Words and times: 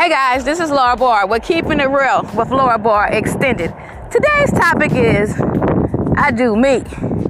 Hey 0.00 0.08
guys, 0.08 0.44
this 0.44 0.60
is 0.60 0.70
Laura 0.70 0.96
Barr. 0.96 1.28
We're 1.28 1.40
keeping 1.40 1.78
it 1.78 1.84
real 1.84 2.22
with 2.34 2.48
Laura 2.48 2.78
Barr 2.78 3.08
Extended. 3.12 3.70
Today's 4.10 4.50
topic 4.50 4.92
is 4.92 5.38
I 6.16 6.30
do 6.30 6.56
me 6.56 6.80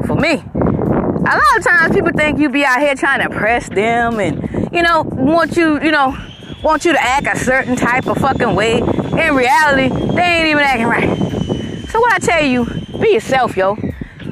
for 0.07 0.15
me. 0.15 0.35
A 0.35 1.35
lot 1.35 1.57
of 1.59 1.65
times 1.65 1.97
people 1.97 2.13
think 2.13 2.39
you 2.39 2.49
be 2.49 2.65
out 2.65 2.79
here 2.79 2.95
trying 2.95 3.19
to 3.19 3.25
impress 3.25 3.69
them 3.69 4.21
and, 4.21 4.73
you 4.73 4.83
know, 4.83 5.03
want 5.03 5.57
you, 5.57 5.83
you 5.83 5.91
know, 5.91 6.17
want 6.63 6.85
you 6.85 6.93
to 6.93 7.03
act 7.03 7.27
a 7.27 7.37
certain 7.37 7.75
type 7.75 8.07
of 8.07 8.19
fucking 8.19 8.55
way. 8.55 8.79
In 8.79 9.35
reality, 9.35 9.89
they 9.89 10.23
ain't 10.23 10.47
even 10.47 10.63
acting 10.63 10.87
right. 10.87 11.19
So 11.91 11.99
what 11.99 12.13
I 12.13 12.19
tell 12.21 12.45
you, 12.45 12.67
be 13.01 13.15
yourself, 13.15 13.57
yo. 13.57 13.75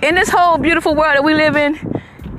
In 0.00 0.14
this 0.14 0.28
whole 0.28 0.58
beautiful 0.58 0.94
world 0.94 1.16
that 1.16 1.24
we 1.24 1.34
live 1.34 1.56
in, 1.56 1.74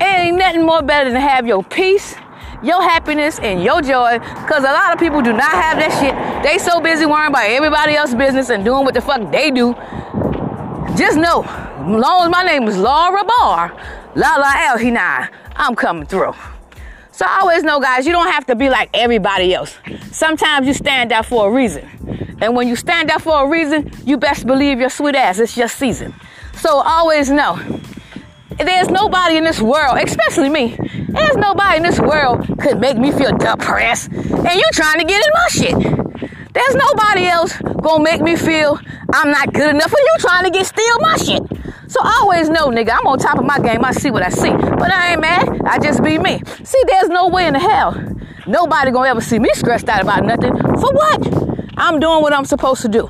ain't 0.01 0.37
nothing 0.37 0.65
more 0.65 0.81
better 0.81 1.11
than 1.11 1.19
have 1.19 1.45
your 1.45 1.61
peace 1.61 2.15
your 2.61 2.81
happiness 2.81 3.39
and 3.39 3.63
your 3.63 3.81
joy 3.81 4.19
because 4.19 4.63
a 4.63 4.71
lot 4.71 4.93
of 4.93 4.99
people 4.99 5.21
do 5.21 5.31
not 5.31 5.51
have 5.51 5.77
that 5.77 5.91
shit. 5.99 6.43
They 6.43 6.57
so 6.57 6.79
busy 6.79 7.05
worrying 7.05 7.29
about 7.29 7.45
everybody 7.45 7.95
else's 7.95 8.15
business 8.15 8.49
and 8.49 8.63
doing 8.65 8.85
what 8.85 8.93
the 8.93 9.01
fuck 9.01 9.31
they 9.31 9.51
do. 9.51 9.73
Just 10.97 11.17
know, 11.17 11.43
as 11.43 11.87
long 11.87 12.23
as 12.23 12.29
my 12.29 12.43
name 12.43 12.67
is 12.67 12.77
Laura 12.77 13.23
Barr, 13.23 13.71
La 14.15 14.35
La 14.35 14.53
El 14.67 14.77
Hina, 14.77 15.29
I'm 15.55 15.75
coming 15.75 16.05
through. 16.05 16.33
So 17.11 17.25
I 17.27 17.39
always 17.41 17.63
know, 17.63 17.79
guys, 17.79 18.05
you 18.05 18.11
don't 18.11 18.31
have 18.31 18.45
to 18.47 18.55
be 18.55 18.69
like 18.69 18.89
everybody 18.93 19.53
else. 19.53 19.77
Sometimes 20.11 20.67
you 20.67 20.73
stand 20.73 21.11
out 21.11 21.25
for 21.25 21.49
a 21.49 21.51
reason. 21.51 21.85
And 22.41 22.55
when 22.55 22.67
you 22.67 22.75
stand 22.75 23.09
out 23.09 23.21
for 23.21 23.43
a 23.43 23.49
reason, 23.49 23.91
you 24.05 24.17
best 24.17 24.47
believe 24.47 24.79
your 24.79 24.89
sweet 24.89 25.15
ass, 25.15 25.39
it's 25.39 25.57
your 25.57 25.67
season. 25.67 26.15
So 26.55 26.81
always 26.81 27.29
know, 27.29 27.59
there's 28.57 28.89
nobody 28.89 29.37
in 29.37 29.43
this 29.43 29.61
world, 29.61 29.97
especially 29.97 30.49
me, 30.49 30.77
there's 31.19 31.37
nobody 31.37 31.77
in 31.77 31.83
this 31.83 31.99
world 31.99 32.47
could 32.59 32.79
make 32.79 32.97
me 32.97 33.11
feel 33.11 33.35
depressed. 33.37 34.11
And 34.11 34.55
you 34.55 34.65
trying 34.73 34.99
to 34.99 35.05
get 35.05 35.23
in 35.25 35.31
my 35.33 35.47
shit. 35.49 36.53
There's 36.53 36.75
nobody 36.75 37.25
else 37.27 37.53
gonna 37.81 38.03
make 38.03 38.21
me 38.21 38.35
feel 38.35 38.79
I'm 39.13 39.31
not 39.31 39.53
good 39.53 39.75
enough 39.75 39.89
for 39.89 39.99
you 39.99 40.15
trying 40.19 40.45
to 40.45 40.51
get 40.51 40.65
steal 40.65 40.99
my 40.99 41.17
shit. 41.17 41.41
So 41.87 41.99
I 42.03 42.19
always 42.21 42.49
know, 42.49 42.67
nigga, 42.67 42.91
I'm 42.91 43.07
on 43.07 43.17
top 43.17 43.37
of 43.37 43.45
my 43.45 43.59
game. 43.59 43.83
I 43.83 43.91
see 43.91 44.11
what 44.11 44.23
I 44.23 44.29
see. 44.29 44.51
But 44.51 44.91
I 44.91 45.11
ain't 45.11 45.21
mad. 45.21 45.61
I 45.65 45.79
just 45.79 46.03
be 46.03 46.17
me. 46.17 46.41
See, 46.63 46.81
there's 46.87 47.09
no 47.09 47.27
way 47.27 47.47
in 47.47 47.53
the 47.53 47.59
hell 47.59 47.93
nobody 48.47 48.91
gonna 48.91 49.09
ever 49.09 49.21
see 49.21 49.39
me 49.39 49.49
stressed 49.53 49.87
out 49.89 50.01
about 50.01 50.25
nothing. 50.25 50.55
For 50.55 50.91
what? 50.91 51.59
I'm 51.77 51.99
doing 51.99 52.21
what 52.21 52.33
I'm 52.33 52.45
supposed 52.45 52.81
to 52.81 52.87
do. 52.87 53.09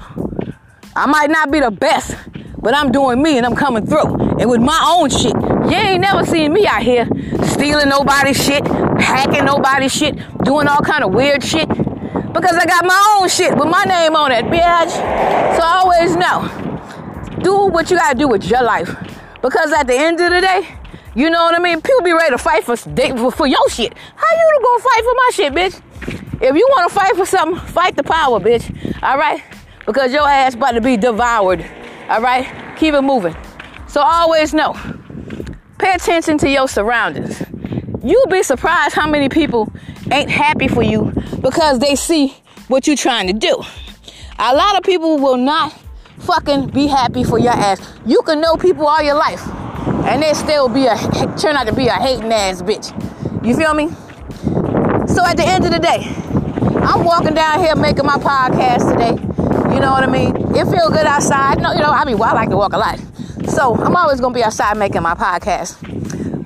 I 0.96 1.06
might 1.06 1.30
not 1.30 1.52
be 1.52 1.60
the 1.60 1.72
best, 1.72 2.16
but 2.58 2.74
I'm 2.74 2.92
doing 2.92 3.22
me 3.22 3.38
and 3.38 3.46
I'm 3.46 3.56
coming 3.56 3.86
through. 3.86 4.38
And 4.40 4.50
with 4.50 4.62
my 4.62 4.80
own 4.86 5.10
shit. 5.10 5.34
You 5.70 5.76
ain't 5.76 6.02
never 6.02 6.26
seen 6.26 6.54
me 6.54 6.66
out 6.66 6.82
here 6.82 7.08
stealing 7.60 7.90
nobody's 7.90 8.42
shit, 8.42 8.66
hacking 9.02 9.44
nobody's 9.44 9.92
shit, 9.94 10.16
doing 10.46 10.66
all 10.66 10.80
kind 10.80 11.04
of 11.04 11.14
weird 11.14 11.44
shit. 11.44 11.68
Because 11.68 12.56
I 12.56 12.66
got 12.66 12.86
my 12.86 13.18
own 13.20 13.28
shit 13.28 13.54
with 13.54 13.68
my 13.68 13.84
name 13.84 14.16
on 14.16 14.32
it, 14.32 14.46
bitch. 14.46 14.92
So 15.58 15.62
I 15.62 15.82
always 15.84 16.16
know. 16.16 16.48
Do 17.44 17.66
what 17.68 17.92
you 17.92 17.98
gotta 17.98 18.18
do 18.18 18.30
with 18.30 18.50
your 18.50 18.64
life. 18.64 18.90
Because 19.42 19.74
at 19.74 19.88
the 19.88 19.94
end 19.94 20.22
of 20.22 20.32
the 20.32 20.40
day, 20.40 20.70
you 21.16 21.30
know 21.30 21.44
what 21.44 21.54
I 21.54 21.60
mean? 21.60 21.82
People 21.82 22.02
be 22.02 22.14
ready 22.14 22.30
to 22.30 22.38
fight 22.38 22.64
for, 22.64 22.78
for, 22.78 23.48
your 23.48 23.70
shit. 23.70 23.94
How 24.16 24.28
you 24.38 24.60
gonna 24.64 24.84
fight 24.84 25.04
for 25.04 25.14
my 25.16 25.30
shit, 25.34 25.54
bitch? 25.54 26.42
If 26.42 26.56
you 26.56 26.68
wanna 26.78 26.90
fight 26.90 27.16
for 27.18 27.26
something, 27.26 27.60
fight 27.68 27.98
the 27.98 28.04
power, 28.04 28.40
bitch. 28.40 29.04
Alright? 29.04 29.44
Because 29.86 30.14
your 30.14 30.30
ass 30.30 30.56
about 30.56 30.72
to 30.72 30.82
be 30.82 30.96
devoured. 30.96 31.66
Alright? 32.10 32.78
Keep 32.78 32.94
it 32.94 33.02
moving. 33.02 33.36
So 33.90 34.00
always 34.00 34.54
know. 34.54 34.78
Pay 35.78 35.94
attention 35.94 36.38
to 36.38 36.50
your 36.50 36.68
surroundings. 36.70 37.42
You'll 38.04 38.28
be 38.28 38.44
surprised 38.44 38.96
how 38.96 39.08
many 39.08 39.28
people 39.28 39.72
ain't 40.12 40.30
happy 40.30 40.68
for 40.68 40.82
you 40.82 41.12
because 41.42 41.80
they 41.80 41.96
see 41.96 42.30
what 42.68 42.88
you're 42.88 42.96
trying 42.96 43.28
to 43.28 43.34
do. 43.34 43.62
A 44.38 44.56
lot 44.56 44.78
of 44.78 44.84
people 44.84 45.18
will 45.18 45.38
not 45.38 45.74
fucking 46.20 46.68
be 46.70 46.88
happy 46.88 47.24
for 47.24 47.38
your 47.38 47.52
ass. 47.52 47.82
You 48.06 48.22
can 48.22 48.40
know 48.40 48.56
people 48.56 48.88
all 48.88 49.02
your 49.02 49.16
life 49.16 49.46
and 50.06 50.24
they 50.24 50.34
still 50.34 50.70
be 50.70 50.86
a 50.86 50.96
turn 51.38 51.58
out 51.58 51.68
to 51.68 51.74
be 51.74 51.88
a 51.88 51.94
hating 51.94 52.32
ass 52.32 52.62
bitch. 52.62 52.96
You 53.46 53.56
feel 53.56 53.74
me? 53.74 53.90
So 55.08 55.26
at 55.26 55.36
the 55.36 55.44
end 55.46 55.66
of 55.66 55.72
the 55.72 55.80
day, 55.80 56.14
I'm 56.86 57.04
walking 57.04 57.34
down 57.34 57.60
here 57.60 57.76
making 57.76 58.06
my 58.06 58.18
podcast 58.18 58.92
today. 58.92 59.22
You 59.74 59.82
know 59.82 59.92
what 59.92 60.04
I 60.04 60.08
mean? 60.08 60.36
It 60.56 60.66
feel 60.66 60.90
good 60.90 61.06
outside. 61.06 61.62
No, 61.62 61.74
you 61.74 61.80
know, 61.80 61.92
I 61.92 62.06
mean, 62.06 62.18
well, 62.18 62.30
I 62.30 62.34
like 62.34 62.50
to 62.50 62.58
walk 62.58 62.74
a 62.74 62.78
lot. 62.78 63.00
So 63.50 63.76
I'm 63.76 63.96
always 63.96 64.22
gonna 64.22 64.34
be 64.34 64.44
outside 64.44 64.78
making 64.78 65.02
my 65.02 65.16
podcast. 65.16 65.99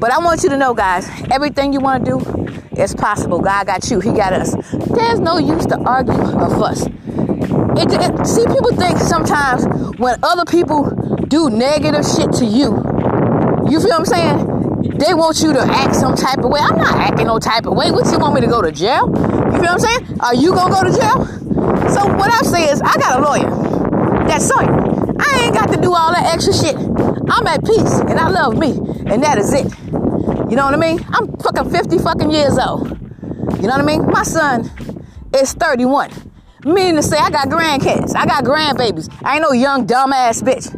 But 0.04 0.12
I 0.12 0.20
want 0.20 0.44
you 0.44 0.50
to 0.50 0.58
know, 0.58 0.74
guys, 0.74 1.08
everything 1.32 1.72
you 1.72 1.80
want 1.80 2.04
to 2.04 2.12
do 2.12 2.58
is 2.76 2.94
possible. 2.94 3.40
God 3.40 3.68
got 3.68 3.90
you. 3.90 4.02
He 4.02 4.12
got 4.12 4.34
us. 4.34 4.54
There's 4.74 5.22
no 5.22 5.38
use 5.38 5.66
to 5.68 5.80
argue 5.80 6.12
or 6.12 6.50
fuss. 6.50 6.88
It, 6.88 7.88
it, 7.90 8.28
see, 8.28 8.46
people 8.46 8.76
think 8.76 8.98
sometimes 8.98 9.64
when 9.98 10.20
other 10.22 10.44
people 10.44 10.90
do 11.30 11.50
negative 11.50 12.06
shit 12.06 12.34
to 12.34 12.46
you, 12.46 12.76
you 13.72 13.80
feel 13.80 13.96
what 13.96 14.00
I'm 14.00 14.06
saying? 14.06 14.98
They 15.00 15.14
want 15.14 15.40
you 15.42 15.54
to 15.54 15.62
act 15.62 15.96
some 15.96 16.18
type 16.18 16.40
of 16.40 16.52
way. 16.52 16.60
I'm 16.60 16.76
not 16.76 16.96
acting 16.96 17.28
no 17.28 17.40
type 17.40 17.66
of 17.66 17.78
way. 17.78 17.90
What 17.90 18.12
you 18.12 18.20
want 18.20 18.36
me 18.36 18.42
to 18.42 18.48
go 18.48 18.62
to 18.62 18.74
jail? 18.74 19.08
You 19.08 19.52
feel 19.52 19.62
what 19.62 19.70
I'm 19.70 19.80
saying? 19.80 20.20
Are 20.20 20.36
you 20.36 20.54
gonna 20.54 20.76
go 20.76 20.84
to 20.84 20.92
jail? 20.92 21.26
So 21.96 22.14
what 22.18 22.30
I 22.30 22.42
say 22.42 22.70
is, 22.70 22.82
I 22.82 22.94
got 22.98 23.20
a 23.20 23.24
lawyer 23.24 24.28
that's 24.28 24.50
sorry. 24.50 24.68
I 24.68 25.44
ain't 25.46 25.54
got 25.54 25.72
to 25.72 25.80
do 25.80 25.94
all 25.94 26.12
that 26.12 26.34
extra 26.34 26.54
shit. 26.54 26.76
I'm 26.76 27.48
at 27.48 27.64
peace 27.64 28.00
and 28.02 28.20
I 28.20 28.28
love 28.28 28.58
me, 28.58 28.72
and 29.06 29.24
that 29.24 29.38
is 29.38 29.54
it. 29.54 29.74
You 30.50 30.56
know 30.56 30.66
what 30.66 30.74
I 30.74 30.78
mean? 30.78 31.06
I'm 31.10 31.36
fucking 31.38 31.70
50 31.72 31.98
fucking 32.00 32.32
years 32.32 32.58
old. 32.58 32.90
You 33.58 33.70
know 33.70 33.78
what 33.78 33.82
I 33.82 33.84
mean? 33.84 34.06
My 34.08 34.24
son 34.24 34.70
is 35.34 35.54
31. 35.54 36.12
Meaning 36.66 36.96
to 36.96 37.04
say, 37.04 37.18
I 37.18 37.30
got 37.30 37.48
grandkids. 37.48 38.16
I 38.16 38.26
got 38.26 38.44
grandbabies. 38.44 39.14
I 39.24 39.36
ain't 39.36 39.42
no 39.42 39.52
young 39.52 39.88
dumbass 39.88 40.42
bitch. 40.44 40.70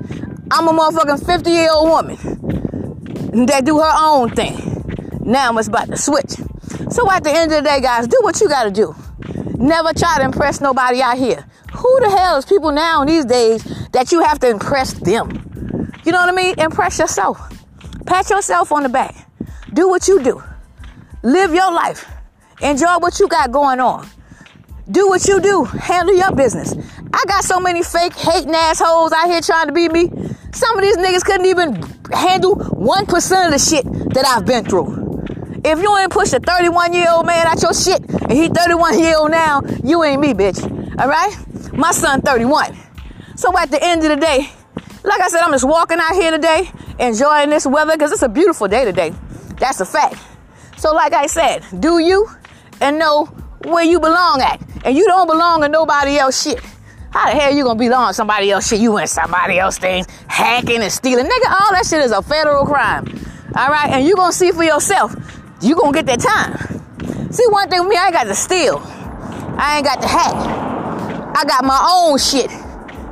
I'm 0.52 0.68
a 0.68 0.72
motherfucking 0.72 1.26
50 1.26 1.52
year 1.52 1.70
old 1.72 1.90
woman 1.90 3.46
that 3.48 3.66
do 3.66 3.80
her 3.80 3.94
own 3.98 4.30
thing. 4.30 4.58
Now 5.22 5.58
it's 5.58 5.68
about 5.68 5.88
to 5.88 5.98
switch. 5.98 6.32
So 6.92 7.10
at 7.12 7.24
the 7.24 7.32
end 7.32 7.52
of 7.52 7.64
the 7.64 7.70
day, 7.70 7.82
guys, 7.82 8.08
do 8.08 8.18
what 8.22 8.40
you 8.40 8.48
gotta 8.48 8.72
do. 8.72 8.96
Never 9.58 9.94
try 9.94 10.18
to 10.18 10.24
impress 10.24 10.62
nobody 10.62 11.02
out 11.02 11.18
here. 11.18 11.46
Who 11.74 12.00
the 12.02 12.10
hell 12.10 12.38
is 12.38 12.46
people 12.46 12.72
now 12.72 13.02
in 13.02 13.08
these 13.08 13.26
days 13.26 13.64
that 13.92 14.12
you 14.12 14.22
have 14.22 14.40
to 14.40 14.50
impress 14.50 14.94
them? 14.94 15.32
You 16.06 16.12
know 16.12 16.20
what 16.20 16.30
I 16.30 16.34
mean? 16.34 16.60
Impress 16.60 17.00
yourself. 17.00 17.40
Pat 18.06 18.30
yourself 18.30 18.72
on 18.72 18.84
the 18.84 18.90
back. 18.90 19.25
Do 19.76 19.90
what 19.90 20.08
you 20.08 20.24
do. 20.24 20.42
Live 21.22 21.54
your 21.54 21.70
life. 21.70 22.10
Enjoy 22.62 22.98
what 23.00 23.20
you 23.20 23.28
got 23.28 23.52
going 23.52 23.82
on. 23.82 24.08
Do 24.90 25.10
what 25.10 25.28
you 25.28 25.42
do. 25.42 25.66
Handle 25.66 26.16
your 26.16 26.32
business. 26.32 26.74
I 27.12 27.24
got 27.28 27.44
so 27.44 27.60
many 27.60 27.84
fake 27.84 28.14
hating 28.14 28.56
assholes 28.56 29.12
out 29.12 29.26
here 29.26 29.42
trying 29.42 29.68
to 29.68 29.74
be 29.74 29.90
me. 29.90 30.10
Some 30.54 30.78
of 30.78 30.82
these 30.82 30.96
niggas 30.96 31.26
couldn't 31.26 31.48
even 31.48 31.74
handle 32.10 32.56
1% 32.56 33.46
of 33.46 33.52
the 33.52 33.60
shit 33.60 33.84
that 34.14 34.26
I've 34.26 34.46
been 34.46 34.64
through. 34.64 35.26
If 35.66 35.82
you 35.82 35.98
ain't 35.98 36.12
push 36.12 36.32
a 36.32 36.40
31 36.40 36.94
year 36.94 37.08
old 37.12 37.26
man 37.26 37.46
out 37.46 37.62
your 37.62 37.74
shit 37.74 38.00
and 38.10 38.32
he 38.32 38.48
31 38.48 38.98
year 38.98 39.18
old 39.18 39.32
now, 39.32 39.62
you 39.84 40.02
ain't 40.06 40.22
me, 40.22 40.34
bitch. 40.34 40.64
All 41.02 41.10
right? 41.10 41.36
My 41.74 41.92
son 41.92 42.22
31. 42.22 42.78
So 43.36 43.52
at 43.58 43.72
the 43.72 43.84
end 43.84 44.06
of 44.06 44.10
the 44.10 44.16
day, 44.16 44.50
like 45.04 45.20
I 45.20 45.28
said, 45.28 45.42
I'm 45.42 45.52
just 45.52 45.68
walking 45.68 45.98
out 46.00 46.14
here 46.14 46.32
today, 46.32 46.72
enjoying 46.98 47.50
this 47.50 47.68
weather 47.68 47.92
because 47.92 48.14
it's 48.14 48.22
a 48.22 48.30
beautiful 48.30 48.70
day 48.70 48.86
today. 48.86 49.14
That's 49.58 49.80
a 49.80 49.86
fact. 49.86 50.18
So 50.78 50.94
like 50.94 51.14
I 51.14 51.28
said, 51.28 51.64
do 51.80 52.00
you 52.00 52.28
and 52.82 53.00
know 53.00 53.26
where 53.66 53.84
you 53.84 54.00
belong 54.00 54.42
at. 54.42 54.62
And 54.84 54.96
you 54.96 55.06
don't 55.06 55.28
belong 55.28 55.64
in 55.64 55.72
nobody 55.72 56.18
else 56.18 56.42
shit. 56.42 56.60
How 57.12 57.32
the 57.32 57.40
hell 57.40 57.54
you 57.54 57.64
gonna 57.64 57.80
belong 57.80 58.14
somebody 58.14 58.52
else 58.52 58.68
shit? 58.68 58.80
You 58.80 58.98
in 58.98 59.08
somebody 59.08 59.58
else 59.58 59.78
things, 59.78 60.08
hacking 60.28 60.82
and 60.82 60.92
stealing. 60.92 61.26
Nigga, 61.26 61.50
all 61.50 61.72
that 61.72 61.86
shit 61.86 62.02
is 62.02 62.12
a 62.12 62.22
federal 62.22 62.66
crime. 62.66 63.08
All 63.56 63.70
right, 63.70 63.90
and 63.92 64.06
you 64.06 64.16
gonna 64.16 64.34
see 64.34 64.52
for 64.52 64.64
yourself. 64.64 65.16
You 65.62 65.76
gonna 65.76 65.94
get 65.94 66.06
that 66.08 66.20
time. 66.20 67.32
See, 67.32 67.46
one 67.48 67.70
thing 67.70 67.82
with 67.82 67.90
me, 67.90 67.96
I 67.96 68.06
ain't 68.06 68.14
got 68.14 68.26
to 68.26 68.36
steal. 68.36 68.82
I 69.58 69.78
ain't 69.78 69.86
got 69.86 70.02
to 70.02 70.08
hack. 70.08 70.34
I 71.38 71.44
got 71.46 71.64
my 71.64 71.80
own 71.90 72.18
shit. 72.18 72.50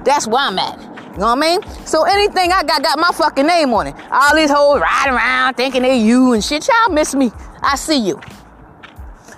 That's 0.06 0.28
where 0.28 0.42
I'm 0.42 0.60
at. 0.60 0.93
You 1.14 1.20
know 1.20 1.28
what 1.28 1.38
I 1.38 1.42
mean? 1.42 1.62
So 1.86 2.06
anything 2.06 2.52
I 2.52 2.64
got 2.64 2.82
got 2.82 2.98
my 2.98 3.12
fucking 3.14 3.46
name 3.46 3.72
on 3.74 3.86
it. 3.86 3.96
All 4.10 4.36
these 4.36 4.50
hoes 4.50 4.82
riding 4.82 5.14
around 5.14 5.54
thinking 5.54 5.84
they 5.84 6.00
you 6.00 6.34
and 6.34 6.44
shit. 6.44 6.68
Y'all 6.68 6.92
miss 6.92 7.14
me. 7.14 7.32
I 7.62 7.76
see 7.76 8.00
you. 8.00 8.20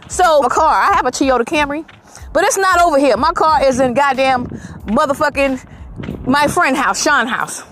So 0.07 0.42
a 0.45 0.50
car, 0.50 0.74
I 0.74 0.94
have 0.94 1.06
a 1.06 1.12
Toyota 1.12 1.44
Camry, 1.44 1.86
but 2.31 2.45
it's 2.45 2.57
not 2.57 2.80
over 2.80 2.98
here. 2.98 3.18
My 3.18 3.33
car 3.33 3.62
is 3.62 3.81
in 3.81 3.94
goddamn 3.94 4.45
motherfucking 4.86 6.25
my 6.25 6.48
friend 6.48 6.77
house, 6.77 7.04
Sean 7.04 7.27
house. 7.27 7.63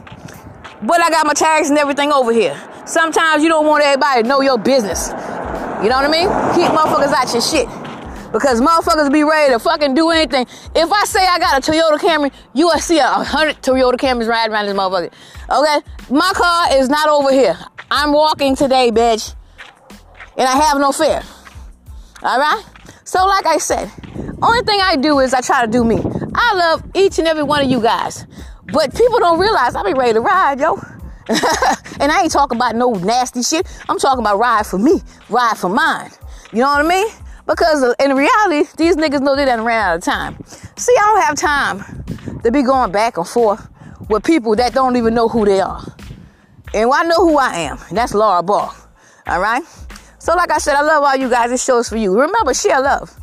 But 0.81 0.99
I 0.99 1.09
got 1.09 1.25
my 1.25 1.33
tags 1.33 1.69
and 1.69 1.79
everything 1.79 2.11
over 2.11 2.33
here. 2.33 2.59
Sometimes 2.85 3.41
you 3.41 3.47
don't 3.47 3.65
want 3.65 3.85
everybody 3.85 4.23
to 4.23 4.27
know 4.27 4.41
your 4.41 4.57
business. 4.57 5.09
You 5.81 5.89
know 5.89 5.95
what 5.95 6.05
I 6.05 6.09
mean? 6.09 6.27
Keep 6.55 6.71
motherfuckers 6.71 7.13
out 7.13 7.31
your 7.31 7.41
shit. 7.41 7.82
Because 8.33 8.59
motherfuckers 8.59 9.13
be 9.13 9.23
ready 9.23 9.53
to 9.53 9.59
fucking 9.59 9.93
do 9.93 10.09
anything. 10.09 10.47
If 10.75 10.91
I 10.91 11.05
say 11.05 11.25
I 11.25 11.37
got 11.37 11.65
a 11.65 11.71
Toyota 11.71 11.99
Camry, 11.99 12.33
you 12.53 12.65
will 12.65 12.79
see 12.79 12.97
a 12.97 13.05
hundred 13.05 13.61
Toyota 13.61 13.93
Camrys 13.93 14.27
riding 14.27 14.51
around 14.51 14.65
this 14.65 14.75
motherfucker. 14.75 15.13
Okay? 15.49 16.13
My 16.13 16.31
car 16.33 16.75
is 16.75 16.89
not 16.89 17.07
over 17.07 17.31
here. 17.31 17.55
I'm 17.91 18.11
walking 18.11 18.55
today, 18.55 18.89
bitch. 18.89 19.35
And 20.35 20.47
I 20.47 20.57
have 20.63 20.79
no 20.79 20.91
fear. 20.91 21.21
All 22.23 22.39
right? 22.39 22.63
So, 23.03 23.23
like 23.25 23.45
I 23.45 23.59
said, 23.59 23.91
Only 24.41 24.61
thing 24.63 24.79
I 24.81 24.95
do 24.97 25.19
is 25.19 25.33
I 25.33 25.41
try 25.41 25.63
to 25.63 25.71
do 25.71 25.85
me. 25.85 26.01
I 26.35 26.53
love 26.55 26.83
each 26.95 27.19
and 27.19 27.27
every 27.27 27.43
one 27.43 27.63
of 27.63 27.69
you 27.69 27.79
guys. 27.79 28.25
But 28.73 28.95
people 28.95 29.19
don't 29.19 29.39
realize 29.39 29.75
I 29.75 29.83
be 29.83 29.93
ready 29.93 30.13
to 30.13 30.21
ride, 30.21 30.59
yo. 30.59 30.73
and 31.29 32.11
I 32.11 32.23
ain't 32.23 32.31
talking 32.31 32.57
about 32.57 32.75
no 32.75 32.91
nasty 32.93 33.43
shit. 33.43 33.67
I'm 33.87 33.99
talking 33.99 34.19
about 34.19 34.39
ride 34.39 34.65
for 34.65 34.79
me, 34.79 35.01
ride 35.29 35.57
for 35.57 35.69
mine. 35.69 36.09
You 36.51 36.59
know 36.59 36.67
what 36.67 36.85
I 36.85 36.89
mean? 36.89 37.07
Because 37.45 37.95
in 37.99 38.15
reality, 38.15 38.69
these 38.77 38.95
niggas 38.95 39.21
know 39.21 39.35
they 39.35 39.45
done 39.45 39.63
ran 39.63 39.81
out 39.81 39.97
of 39.97 40.03
time. 40.03 40.41
See, 40.77 40.95
I 40.97 41.01
don't 41.01 41.21
have 41.21 41.35
time 41.35 42.39
to 42.43 42.51
be 42.51 42.63
going 42.63 42.91
back 42.91 43.17
and 43.17 43.27
forth 43.27 43.67
with 44.09 44.23
people 44.23 44.55
that 44.55 44.73
don't 44.73 44.95
even 44.95 45.13
know 45.13 45.27
who 45.27 45.45
they 45.45 45.59
are. 45.59 45.83
And 46.73 46.91
I 46.91 47.03
know 47.03 47.17
who 47.17 47.37
I 47.37 47.55
am, 47.55 47.77
and 47.89 47.97
that's 47.97 48.13
Laura 48.13 48.41
Ball. 48.41 48.73
All 49.27 49.39
right? 49.39 49.63
So, 50.19 50.33
like 50.35 50.51
I 50.51 50.57
said, 50.57 50.75
I 50.75 50.81
love 50.81 51.03
all 51.03 51.15
you 51.15 51.29
guys. 51.29 51.49
This 51.49 51.63
show's 51.63 51.89
for 51.89 51.97
you. 51.97 52.17
Remember, 52.17 52.53
share 52.53 52.81
love, 52.81 53.15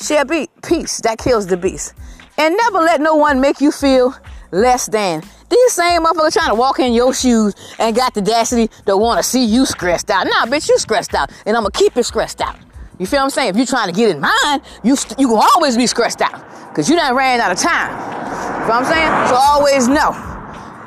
share 0.00 0.24
be- 0.24 0.50
peace. 0.62 1.00
That 1.00 1.18
kills 1.18 1.46
the 1.46 1.56
beast. 1.56 1.94
And 2.36 2.56
never 2.56 2.78
let 2.78 3.00
no 3.00 3.14
one 3.14 3.40
make 3.40 3.60
you 3.60 3.70
feel 3.70 4.14
less 4.50 4.86
than. 4.86 5.22
These 5.48 5.72
same 5.72 6.02
motherfuckers 6.02 6.32
trying 6.32 6.48
to 6.48 6.54
walk 6.54 6.80
in 6.80 6.92
your 6.92 7.14
shoes 7.14 7.54
and 7.78 7.94
got 7.94 8.14
the 8.14 8.20
audacity 8.20 8.72
to 8.86 8.96
want 8.96 9.18
to 9.18 9.22
see 9.22 9.44
you 9.44 9.66
stressed 9.66 10.10
out. 10.10 10.26
Nah, 10.26 10.46
bitch, 10.46 10.68
you 10.68 10.78
stressed 10.78 11.14
out, 11.14 11.30
and 11.46 11.56
I'm 11.56 11.62
gonna 11.62 11.72
keep 11.72 11.96
it 11.96 12.04
stressed 12.04 12.40
out. 12.40 12.56
You 13.02 13.06
feel 13.06 13.18
what 13.18 13.24
I'm 13.24 13.30
saying? 13.30 13.48
If 13.50 13.56
you're 13.56 13.66
trying 13.66 13.88
to 13.88 13.92
get 13.92 14.10
in 14.10 14.20
mine, 14.20 14.62
you 14.84 14.94
st- 14.94 15.18
you 15.18 15.26
gonna 15.26 15.44
always 15.56 15.76
be 15.76 15.88
stressed 15.88 16.20
out 16.20 16.40
because 16.68 16.88
you 16.88 16.94
done 16.94 17.16
ran 17.16 17.40
out 17.40 17.50
of 17.50 17.58
time. 17.58 17.90
You 17.90 18.66
feel 18.66 18.76
what 18.76 18.84
I'm 18.84 18.84
saying? 18.84 19.28
So 19.28 19.34
always 19.34 19.88
know. 19.88 20.32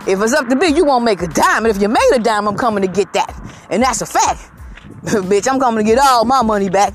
If 0.08 0.22
it's 0.22 0.32
up 0.32 0.48
to 0.48 0.56
me, 0.56 0.70
you 0.70 0.86
won't 0.86 1.04
make 1.04 1.22
a 1.22 1.28
dime. 1.28 1.66
And 1.66 1.76
if 1.76 1.82
you 1.82 1.90
made 1.90 2.12
a 2.14 2.20
dime, 2.20 2.48
I'm 2.48 2.56
coming 2.56 2.84
to 2.84 2.88
get 2.88 3.12
that. 3.12 3.36
And 3.70 3.84
that's 3.84 4.02
a 4.02 4.06
fact. 4.06 4.50
Bitch, 5.04 5.46
I'm 5.52 5.60
coming 5.60 5.84
to 5.84 5.92
get 5.92 6.00
all 6.00 6.24
my 6.24 6.42
money 6.42 6.70
back. 6.70 6.94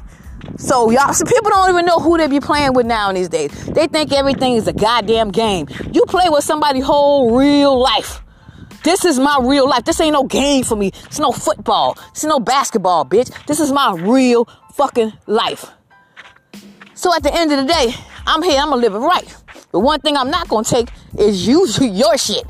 So 0.56 0.90
y'all, 0.90 1.12
some 1.12 1.26
people 1.26 1.50
don't 1.50 1.68
even 1.68 1.84
know 1.84 1.98
who 1.98 2.16
they 2.16 2.26
be 2.26 2.40
playing 2.40 2.72
with 2.72 2.86
now 2.86 3.10
in 3.10 3.14
these 3.14 3.28
days. 3.28 3.52
They 3.66 3.88
think 3.88 4.14
everything 4.14 4.54
is 4.54 4.68
a 4.68 4.72
goddamn 4.72 5.32
game. 5.32 5.68
You 5.92 6.06
play 6.06 6.30
with 6.30 6.44
somebody's 6.44 6.84
whole 6.84 7.36
real 7.36 7.78
life. 7.78 8.22
This 8.84 9.04
is 9.04 9.18
my 9.18 9.38
real 9.42 9.68
life. 9.68 9.84
This 9.84 10.00
ain't 10.00 10.14
no 10.14 10.24
game 10.24 10.64
for 10.64 10.76
me. 10.76 10.92
It's 11.04 11.18
no 11.18 11.32
football. 11.32 11.98
It's 12.12 12.24
no 12.24 12.40
basketball, 12.40 13.04
bitch. 13.04 13.30
This 13.44 13.60
is 13.60 13.70
my 13.70 13.94
real 13.94 14.48
fucking 14.74 15.12
life. 15.26 15.66
So 16.94 17.14
at 17.14 17.22
the 17.22 17.34
end 17.34 17.52
of 17.52 17.58
the 17.58 17.72
day, 17.72 17.94
I'm 18.26 18.42
here. 18.42 18.60
I'm 18.60 18.68
gonna 18.70 18.80
live 18.80 18.94
it 18.94 18.98
right. 18.98 19.36
The 19.72 19.78
one 19.78 20.00
thing 20.00 20.16
I'm 20.16 20.30
not 20.30 20.48
gonna 20.48 20.64
take 20.64 20.88
is 21.18 21.46
you 21.46 21.66
your 21.80 22.18
shit. 22.18 22.44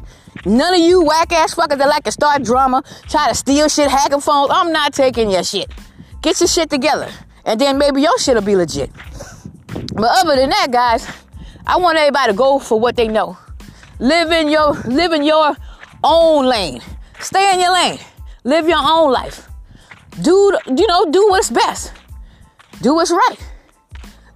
None 0.46 0.75
of 0.75 0.81
you 0.81 1.02
whack 1.02 1.32
ass 1.32 1.55
fuckers 1.55 1.78
that 1.78 1.88
like 1.88 2.05
to 2.05 2.12
start 2.12 2.43
drama, 2.43 2.82
try 3.08 3.28
to 3.28 3.34
steal 3.34 3.69
shit, 3.69 3.90
hacking 3.90 4.20
phones. 4.20 4.50
I'm 4.52 4.72
not 4.72 4.94
taking 4.94 5.31
your 5.31 5.44
shit. 5.44 5.70
Get 6.22 6.40
your 6.40 6.49
shit 6.49 6.70
together, 6.70 7.11
and 7.44 7.61
then 7.61 7.78
maybe 7.78 8.02
your 8.02 8.19
shit'll 8.19 8.43
be 8.43 8.56
legit. 8.56 8.90
But 9.94 10.11
other 10.19 10.37
than 10.37 10.50
that, 10.50 10.69
guys, 10.70 11.06
I 11.67 11.76
want 11.76 11.99
everybody 11.99 12.32
to 12.32 12.37
go 12.37 12.58
for 12.58 12.81
what 12.81 12.96
they 12.96 13.08
know. 13.08 13.37
Live 13.99 14.31
in 14.31 14.49
your 14.49 14.72
live 14.87 15.12
in 15.12 15.25
your 15.25 15.56
own 16.02 16.46
lane. 16.46 16.81
Stay 17.20 17.52
in 17.55 17.61
your 17.61 17.72
lane. 17.72 17.99
Live 18.44 18.67
your 18.67 18.81
own 18.81 19.12
life. 19.12 19.49
Do 20.22 20.58
you 20.67 20.87
know? 20.87 21.11
Do 21.11 21.28
what's 21.28 21.50
best. 21.50 21.93
Do 22.82 22.94
what's 22.94 23.11
right. 23.11 23.37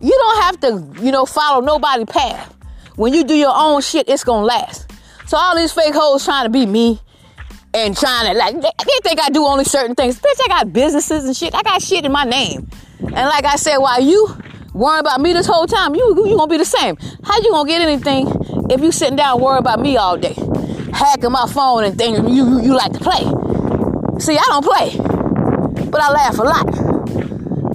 You 0.01 0.11
don't 0.11 0.43
have 0.43 0.61
to, 0.61 1.03
you 1.03 1.13
know, 1.13 1.25
follow 1.25 1.65
nobody 1.65 2.05
path. 2.05 2.55
When 2.97 3.15
you 3.15 3.25
do 3.25 3.35
your 3.35 3.53
own 3.55 3.81
shit, 3.81 4.09
it's 4.09 4.23
gonna 4.23 4.45
last. 4.45 4.91
So 5.27 5.37
all 5.37 5.57
these 5.57 5.73
fake 5.73 5.95
hoes 5.95 6.25
trying 6.25 6.45
to 6.45 6.51
be 6.51 6.67
me 6.67 7.01
and 7.73 7.97
trying 7.97 8.33
to 8.33 8.39
like 8.39 8.55
they, 8.61 8.71
think 9.03 9.21
I 9.21 9.31
do 9.31 9.45
only 9.45 9.65
certain 9.65 9.95
things. 9.95 10.21
Bitch, 10.21 10.41
I 10.45 10.49
got 10.49 10.73
businesses 10.73 11.25
and 11.25 11.37
shit. 11.37 11.55
I 11.55 11.63
got 11.63 11.83
shit 11.83 12.05
in 12.05 12.13
my 12.13 12.25
name. 12.25 12.69
And 13.01 13.13
like 13.13 13.47
I 13.47 13.57
said, 13.57 13.79
while 13.79 14.01
you 14.01 14.29
worrying 14.75 15.01
about 15.01 15.21
me 15.21 15.33
this 15.33 15.47
whole 15.47 15.67
time, 15.67 15.95
you 15.95 16.27
you 16.27 16.37
gonna 16.37 16.47
be 16.47 16.59
the 16.59 16.65
same. 16.65 16.97
How 17.25 17.39
you 17.41 17.51
gonna 17.51 17.69
get 17.69 17.81
anything 17.81 18.29
if 18.71 18.81
you 18.83 18.93
sitting 18.93 19.17
down 19.17 19.41
worrying 19.41 19.61
about 19.61 19.81
me 19.81 19.97
all 19.97 20.19
day, 20.19 20.35
hacking 20.93 21.33
my 21.33 21.47
phone 21.49 21.85
and 21.85 21.97
thinking 21.97 22.29
you 22.29 22.45
you, 22.45 22.63
you 22.63 22.77
like 22.77 22.93
to 22.93 23.01
play? 23.01 23.23
See, 24.21 24.37
I 24.37 24.45
don't 24.49 24.65
play, 24.65 25.87
but 25.91 26.01
I 26.01 26.13
laugh 26.13 26.39
a 26.39 26.43
lot. 26.43 26.84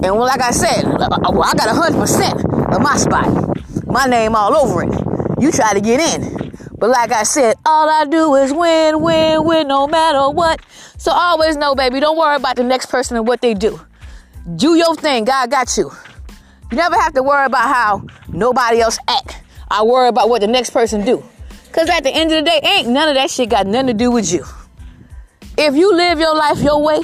And 0.02 0.16
well, 0.16 0.26
like 0.26 0.40
I 0.40 0.50
said, 0.50 0.84
I 0.84 1.08
got 1.08 1.68
a 1.68 1.74
hundred 1.74 1.98
percent 1.98 2.42
of 2.44 2.80
my 2.80 2.96
spot, 2.96 3.86
my 3.86 4.06
name 4.06 4.34
all 4.34 4.56
over 4.56 4.84
it. 4.84 5.40
You 5.40 5.52
try 5.52 5.74
to 5.74 5.80
get 5.80 6.00
in. 6.00 6.52
But 6.78 6.88
like 6.88 7.12
I 7.12 7.24
said, 7.24 7.56
all 7.66 7.88
I 7.88 8.06
do 8.06 8.34
is 8.36 8.50
win, 8.50 9.02
win, 9.02 9.44
win, 9.44 9.68
no 9.68 9.86
matter 9.86 10.30
what. 10.30 10.64
So 10.96 11.12
always 11.12 11.58
know, 11.58 11.74
baby, 11.74 12.00
don't 12.00 12.16
worry 12.16 12.36
about 12.36 12.56
the 12.56 12.64
next 12.64 12.86
person 12.86 13.18
and 13.18 13.28
what 13.28 13.42
they 13.42 13.52
do. 13.52 13.78
Do 14.56 14.74
your 14.74 14.96
thing. 14.96 15.24
God 15.24 15.50
got 15.50 15.76
you. 15.76 15.92
You 16.70 16.76
never 16.78 16.98
have 16.98 17.12
to 17.14 17.22
worry 17.22 17.44
about 17.44 17.74
how 17.74 18.06
nobody 18.28 18.80
else 18.80 18.98
act. 19.06 19.42
I 19.70 19.82
worry 19.82 20.08
about 20.08 20.30
what 20.30 20.40
the 20.40 20.46
next 20.46 20.70
person 20.70 21.04
do. 21.04 21.22
Cause 21.72 21.90
at 21.90 22.02
the 22.02 22.10
end 22.10 22.32
of 22.32 22.42
the 22.42 22.50
day, 22.50 22.60
ain't 22.62 22.88
none 22.88 23.08
of 23.10 23.14
that 23.16 23.30
shit 23.30 23.50
got 23.50 23.66
nothing 23.66 23.88
to 23.88 23.94
do 23.94 24.10
with 24.10 24.32
you. 24.32 24.44
If 25.58 25.74
you 25.74 25.94
live 25.94 26.18
your 26.18 26.34
life 26.34 26.58
your 26.60 26.82
way 26.82 27.00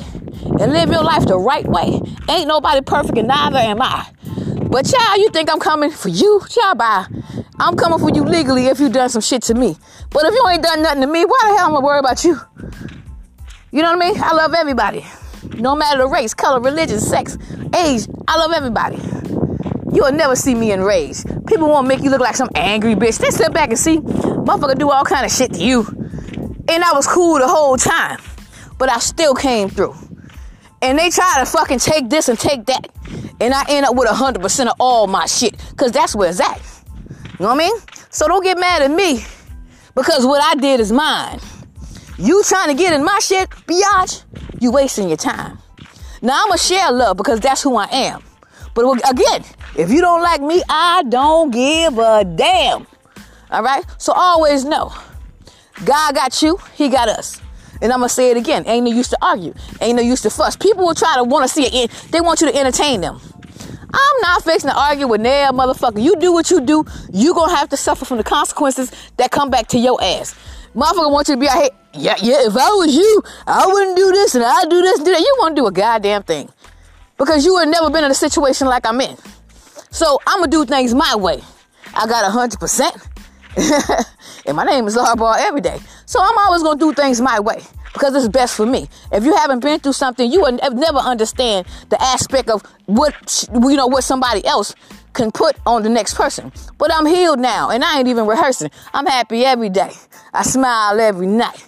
and 0.60 0.72
live 0.72 0.90
your 0.90 1.02
life 1.02 1.26
the 1.26 1.38
right 1.38 1.66
way, 1.66 2.00
ain't 2.28 2.48
nobody 2.48 2.80
perfect 2.80 3.18
and 3.18 3.28
neither 3.28 3.58
am 3.58 3.82
I. 3.82 4.06
But 4.70 4.86
child, 4.86 5.18
you 5.18 5.30
think 5.30 5.50
I'm 5.50 5.60
coming 5.60 5.90
for 5.90 6.08
you? 6.08 6.42
Child, 6.48 6.78
bye. 6.78 7.06
I'm 7.58 7.76
coming 7.76 7.98
for 7.98 8.10
you 8.14 8.24
legally 8.24 8.66
if 8.66 8.80
you 8.80 8.88
done 8.88 9.08
some 9.08 9.22
shit 9.22 9.42
to 9.44 9.54
me. 9.54 9.76
But 10.10 10.24
if 10.26 10.34
you 10.34 10.44
ain't 10.50 10.62
done 10.62 10.82
nothing 10.82 11.02
to 11.02 11.06
me, 11.06 11.24
why 11.24 11.38
the 11.44 11.56
hell 11.56 11.68
am 11.68 11.76
I 11.76 11.80
worried 11.80 12.00
about 12.00 12.24
you? 12.24 12.38
You 13.70 13.82
know 13.82 13.94
what 13.94 14.04
I 14.04 14.10
mean? 14.10 14.22
I 14.22 14.32
love 14.34 14.54
everybody. 14.54 15.04
No 15.54 15.74
matter 15.74 15.98
the 15.98 16.08
race, 16.08 16.34
color, 16.34 16.60
religion, 16.60 17.00
sex, 17.00 17.38
age, 17.74 18.06
I 18.28 18.36
love 18.36 18.52
everybody. 18.52 18.98
You'll 19.92 20.12
never 20.12 20.36
see 20.36 20.54
me 20.54 20.72
enraged. 20.72 21.24
People 21.46 21.68
won't 21.68 21.88
make 21.88 22.02
you 22.02 22.10
look 22.10 22.20
like 22.20 22.36
some 22.36 22.50
angry 22.54 22.94
bitch. 22.94 23.18
They 23.18 23.30
sit 23.30 23.52
back 23.52 23.70
and 23.70 23.78
see 23.78 23.98
motherfucker 23.98 24.78
do 24.78 24.90
all 24.90 25.04
kind 25.04 25.24
of 25.24 25.32
shit 25.32 25.54
to 25.54 25.64
you. 25.64 25.86
And 26.68 26.84
I 26.84 26.92
was 26.92 27.06
cool 27.06 27.38
the 27.38 27.48
whole 27.48 27.76
time. 27.76 28.20
But 28.78 28.90
I 28.90 28.98
still 28.98 29.34
came 29.34 29.70
through. 29.70 29.94
And 30.82 30.98
they 30.98 31.10
try 31.10 31.36
to 31.38 31.46
fucking 31.46 31.78
take 31.78 32.08
this 32.10 32.28
and 32.28 32.38
take 32.38 32.66
that. 32.66 32.88
And 33.40 33.54
I 33.54 33.64
end 33.68 33.86
up 33.86 33.96
with 33.96 34.08
100% 34.08 34.66
of 34.66 34.74
all 34.78 35.06
my 35.06 35.26
shit. 35.26 35.56
Because 35.70 35.92
that's 35.92 36.14
where 36.14 36.28
it's 36.28 36.40
at. 36.40 36.60
You 37.38 37.44
know 37.44 37.48
what 37.48 37.62
I 37.62 37.68
mean? 37.68 37.76
So 38.10 38.26
don't 38.28 38.42
get 38.42 38.58
mad 38.58 38.82
at 38.82 38.90
me 38.90 39.24
because 39.94 40.24
what 40.24 40.42
I 40.42 40.58
did 40.58 40.80
is 40.80 40.90
mine. 40.90 41.38
You 42.18 42.42
trying 42.44 42.68
to 42.68 42.74
get 42.74 42.94
in 42.94 43.04
my 43.04 43.18
shit, 43.18 43.50
biatch, 43.50 44.24
you 44.60 44.70
wasting 44.70 45.08
your 45.08 45.18
time. 45.18 45.58
Now 46.22 46.40
I'm 46.40 46.48
going 46.48 46.58
to 46.58 46.64
share 46.64 46.90
love 46.92 47.18
because 47.18 47.40
that's 47.40 47.62
who 47.62 47.76
I 47.76 47.88
am. 47.90 48.22
But 48.74 48.84
again, 49.10 49.44
if 49.76 49.90
you 49.90 50.00
don't 50.00 50.22
like 50.22 50.40
me, 50.40 50.62
I 50.68 51.02
don't 51.08 51.50
give 51.50 51.98
a 51.98 52.24
damn. 52.24 52.86
All 53.50 53.62
right? 53.62 53.84
So 53.98 54.12
always 54.14 54.64
know 54.64 54.94
God 55.84 56.14
got 56.14 56.40
you, 56.42 56.58
He 56.74 56.88
got 56.88 57.08
us. 57.08 57.40
And 57.82 57.92
I'm 57.92 58.00
gonna 58.00 58.08
say 58.08 58.30
it 58.30 58.36
again. 58.36 58.64
Ain't 58.66 58.84
no 58.84 58.92
use 58.92 59.08
to 59.08 59.18
argue. 59.20 59.54
Ain't 59.80 59.96
no 59.96 60.02
use 60.02 60.22
to 60.22 60.30
fuss. 60.30 60.56
People 60.56 60.84
will 60.84 60.94
try 60.94 61.16
to 61.16 61.24
want 61.24 61.44
to 61.44 61.48
see 61.48 61.66
it. 61.66 61.90
They 62.10 62.20
want 62.20 62.40
you 62.40 62.50
to 62.50 62.56
entertain 62.58 63.00
them. 63.00 63.20
I'm 63.92 64.20
not 64.20 64.44
fixing 64.44 64.70
to 64.70 64.76
argue 64.76 65.06
with 65.06 65.20
nail 65.20 65.52
motherfucker. 65.52 66.02
You 66.02 66.16
do 66.16 66.32
what 66.32 66.50
you 66.50 66.60
do, 66.60 66.84
you 67.12 67.34
gonna 67.34 67.54
have 67.56 67.68
to 67.70 67.76
suffer 67.76 68.04
from 68.04 68.18
the 68.18 68.24
consequences 68.24 68.92
that 69.16 69.30
come 69.30 69.50
back 69.50 69.68
to 69.68 69.78
your 69.78 70.02
ass. 70.02 70.34
Motherfucker 70.74 71.10
want 71.10 71.28
you 71.28 71.34
to 71.34 71.40
be 71.40 71.48
out 71.48 71.56
here, 71.56 71.70
yeah, 71.94 72.16
yeah, 72.20 72.46
if 72.46 72.54
I 72.54 72.68
was 72.70 72.94
you, 72.94 73.22
I 73.46 73.66
wouldn't 73.66 73.96
do 73.96 74.12
this 74.12 74.34
and 74.34 74.44
I'd 74.44 74.68
do 74.68 74.82
this, 74.82 74.96
and 74.96 75.06
do 75.06 75.12
that. 75.12 75.20
You 75.20 75.36
won't 75.38 75.56
do 75.56 75.66
a 75.66 75.72
goddamn 75.72 76.24
thing. 76.24 76.50
Because 77.16 77.46
you 77.46 77.56
have 77.56 77.68
never 77.68 77.88
been 77.88 78.04
in 78.04 78.10
a 78.10 78.14
situation 78.14 78.66
like 78.66 78.84
I'm 78.86 79.00
in. 79.00 79.16
So 79.90 80.18
I'm 80.26 80.40
gonna 80.40 80.50
do 80.50 80.66
things 80.66 80.92
my 80.92 81.16
way. 81.16 81.40
I 81.94 82.06
got 82.06 82.26
a 82.26 82.30
hundred 82.30 82.60
percent. 82.60 82.94
And 84.46 84.56
my 84.56 84.64
name 84.64 84.86
is 84.86 84.94
Ball 84.94 85.34
every 85.34 85.60
day. 85.60 85.78
So 86.06 86.20
I'm 86.22 86.38
always 86.38 86.62
gonna 86.62 86.78
do 86.78 86.92
things 86.92 87.20
my 87.20 87.40
way 87.40 87.62
because 87.92 88.14
it's 88.14 88.28
best 88.28 88.54
for 88.56 88.66
me. 88.66 88.88
If 89.10 89.24
you 89.24 89.34
haven't 89.36 89.60
been 89.60 89.80
through 89.80 89.94
something, 89.94 90.30
you 90.30 90.42
will 90.42 90.52
never 90.52 90.98
understand 90.98 91.66
the 91.88 92.00
aspect 92.00 92.48
of 92.50 92.62
what 92.86 93.48
you 93.52 93.76
know 93.76 93.86
what 93.86 94.04
somebody 94.04 94.44
else 94.46 94.74
can 95.14 95.32
put 95.32 95.56
on 95.66 95.82
the 95.82 95.88
next 95.88 96.14
person. 96.14 96.52
But 96.78 96.92
I'm 96.92 97.06
healed 97.06 97.40
now, 97.40 97.70
and 97.70 97.82
I 97.82 97.98
ain't 97.98 98.08
even 98.08 98.26
rehearsing. 98.26 98.70
I'm 98.92 99.06
happy 99.06 99.44
every 99.44 99.70
day. 99.70 99.92
I 100.32 100.42
smile 100.42 101.00
every 101.00 101.26
night. 101.26 101.66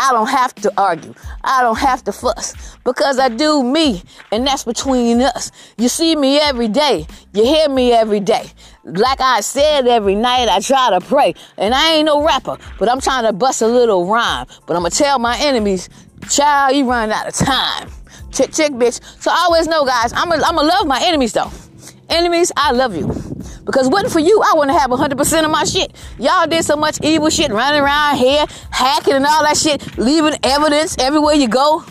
I 0.00 0.12
don't 0.12 0.28
have 0.28 0.54
to 0.56 0.72
argue. 0.78 1.12
I 1.44 1.60
don't 1.60 1.78
have 1.78 2.02
to 2.04 2.12
fuss 2.12 2.78
because 2.84 3.18
I 3.18 3.28
do 3.28 3.62
me, 3.62 4.02
and 4.32 4.46
that's 4.46 4.64
between 4.64 5.20
us. 5.20 5.52
You 5.76 5.90
see 5.90 6.16
me 6.16 6.38
every 6.40 6.68
day. 6.68 7.06
You 7.34 7.44
hear 7.44 7.68
me 7.68 7.92
every 7.92 8.20
day. 8.20 8.50
Like 8.84 9.20
I 9.20 9.42
said 9.42 9.86
every 9.86 10.14
night, 10.14 10.48
I 10.48 10.60
try 10.60 10.88
to 10.88 11.02
pray, 11.04 11.34
and 11.58 11.74
I 11.74 11.92
ain't 11.92 12.06
no 12.06 12.24
rapper, 12.24 12.56
but 12.78 12.88
I'm 12.88 12.98
trying 12.98 13.24
to 13.24 13.34
bust 13.34 13.60
a 13.60 13.66
little 13.66 14.06
rhyme. 14.06 14.46
But 14.66 14.74
I'm 14.74 14.82
gonna 14.82 14.90
tell 14.90 15.18
my 15.18 15.36
enemies, 15.38 15.90
child, 16.30 16.74
you 16.74 16.88
running 16.88 17.14
out 17.14 17.28
of 17.28 17.34
time. 17.34 17.90
Chick, 18.32 18.52
chick, 18.52 18.72
bitch. 18.72 19.02
So 19.20 19.30
I 19.30 19.44
always 19.44 19.68
know, 19.68 19.84
guys, 19.84 20.14
I'm 20.14 20.30
gonna 20.30 20.62
love 20.62 20.86
my 20.86 21.00
enemies 21.02 21.34
though. 21.34 21.50
Enemies, 22.08 22.50
I 22.56 22.72
love 22.72 22.96
you. 22.96 23.19
Because 23.64 23.88
wasn't 23.88 24.12
for 24.12 24.20
you, 24.20 24.42
I 24.42 24.54
wouldn't 24.56 24.78
have 24.78 24.90
100% 24.90 25.44
of 25.44 25.50
my 25.50 25.64
shit. 25.64 25.94
Y'all 26.18 26.46
did 26.46 26.64
so 26.64 26.76
much 26.76 26.98
evil 27.02 27.30
shit 27.30 27.50
running 27.50 27.80
around 27.80 28.16
here, 28.16 28.46
hacking 28.70 29.14
and 29.14 29.26
all 29.26 29.42
that 29.42 29.56
shit, 29.56 29.98
leaving 29.98 30.34
evidence 30.42 30.96
everywhere 30.98 31.34
you 31.34 31.48
go. 31.48 31.84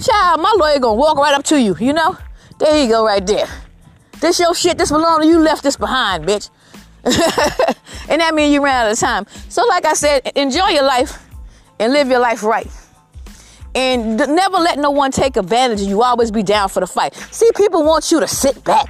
Child, 0.00 0.40
my 0.40 0.54
lawyer 0.58 0.78
gonna 0.78 0.94
walk 0.94 1.18
right 1.18 1.34
up 1.34 1.44
to 1.44 1.60
you, 1.60 1.76
you 1.78 1.92
know? 1.92 2.16
There 2.58 2.82
you 2.82 2.88
go, 2.88 3.04
right 3.04 3.24
there. 3.24 3.46
This 4.20 4.38
your 4.40 4.54
shit, 4.54 4.78
this 4.78 4.90
belong 4.90 5.20
to 5.20 5.26
you, 5.26 5.38
left 5.38 5.62
this 5.62 5.76
behind, 5.76 6.24
bitch. 6.24 6.50
and 7.04 8.20
that 8.20 8.34
means 8.34 8.52
you 8.52 8.64
ran 8.64 8.86
out 8.86 8.92
of 8.92 8.98
time. 8.98 9.26
So, 9.48 9.64
like 9.66 9.84
I 9.84 9.92
said, 9.92 10.32
enjoy 10.34 10.68
your 10.68 10.84
life 10.84 11.28
and 11.78 11.92
live 11.92 12.08
your 12.08 12.20
life 12.20 12.42
right. 12.42 12.70
And 13.74 14.16
never 14.16 14.56
let 14.56 14.78
no 14.78 14.90
one 14.90 15.10
take 15.10 15.36
advantage 15.36 15.82
of 15.82 15.88
you. 15.88 16.02
Always 16.02 16.30
be 16.30 16.42
down 16.42 16.68
for 16.68 16.80
the 16.80 16.86
fight. 16.86 17.14
See, 17.14 17.50
people 17.56 17.82
want 17.82 18.10
you 18.10 18.20
to 18.20 18.28
sit 18.28 18.62
back 18.64 18.88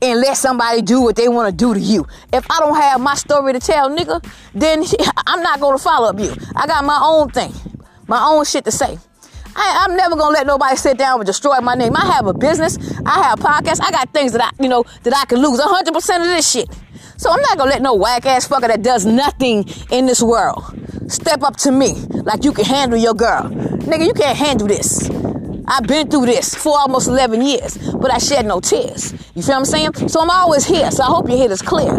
and 0.00 0.20
let 0.20 0.36
somebody 0.36 0.82
do 0.82 1.00
what 1.00 1.16
they 1.16 1.28
want 1.28 1.48
to 1.50 1.56
do 1.56 1.74
to 1.74 1.80
you. 1.80 2.06
If 2.32 2.46
I 2.50 2.60
don't 2.60 2.76
have 2.76 3.00
my 3.00 3.14
story 3.14 3.52
to 3.52 3.60
tell, 3.60 3.90
nigga, 3.90 4.24
then 4.54 4.84
I'm 5.26 5.42
not 5.42 5.60
going 5.60 5.76
to 5.76 5.82
follow 5.82 6.08
up 6.08 6.18
you. 6.18 6.34
I 6.54 6.66
got 6.66 6.84
my 6.84 7.00
own 7.02 7.30
thing, 7.30 7.52
my 8.06 8.22
own 8.22 8.44
shit 8.44 8.64
to 8.64 8.70
say. 8.70 8.98
I, 9.56 9.86
am 9.88 9.96
never 9.96 10.14
gonna 10.14 10.34
let 10.34 10.46
nobody 10.46 10.76
sit 10.76 10.98
down 10.98 11.18
and 11.18 11.26
destroy 11.26 11.58
my 11.60 11.74
name. 11.74 11.96
I 11.96 12.06
have 12.06 12.26
a 12.26 12.32
business, 12.32 12.78
I 13.04 13.24
have 13.24 13.40
podcasts, 13.40 13.80
I 13.82 13.90
got 13.90 14.12
things 14.12 14.30
that 14.32 14.40
I, 14.40 14.62
you 14.62 14.68
know, 14.68 14.84
that 15.02 15.16
I 15.16 15.24
can 15.24 15.40
lose 15.40 15.58
100% 15.58 15.96
of 15.96 16.22
this 16.22 16.48
shit. 16.48 16.68
So 17.16 17.30
I'm 17.32 17.40
not 17.40 17.58
gonna 17.58 17.70
let 17.70 17.82
no 17.82 17.94
whack 17.94 18.24
ass 18.26 18.46
fucker 18.46 18.68
that 18.68 18.82
does 18.82 19.04
nothing 19.04 19.68
in 19.90 20.06
this 20.06 20.22
world 20.22 20.62
step 21.08 21.42
up 21.42 21.56
to 21.56 21.72
me 21.72 21.94
like 22.22 22.44
you 22.44 22.52
can 22.52 22.64
handle 22.64 22.98
your 22.98 23.14
girl. 23.14 23.44
Nigga, 23.88 24.06
you 24.06 24.12
can't 24.12 24.36
handle 24.38 24.68
this. 24.68 25.08
I've 25.70 25.86
been 25.86 26.08
through 26.08 26.24
this 26.24 26.54
for 26.54 26.78
almost 26.78 27.08
11 27.08 27.42
years, 27.42 27.76
but 27.92 28.10
I 28.10 28.16
shed 28.16 28.46
no 28.46 28.58
tears. 28.58 29.12
You 29.34 29.42
feel 29.42 29.56
what 29.56 29.58
I'm 29.58 29.64
saying? 29.66 30.08
So 30.08 30.20
I'm 30.22 30.30
always 30.30 30.64
here. 30.64 30.90
So 30.90 31.02
I 31.02 31.06
hope 31.08 31.28
your 31.28 31.36
head 31.36 31.50
is 31.50 31.60
clear. 31.60 31.92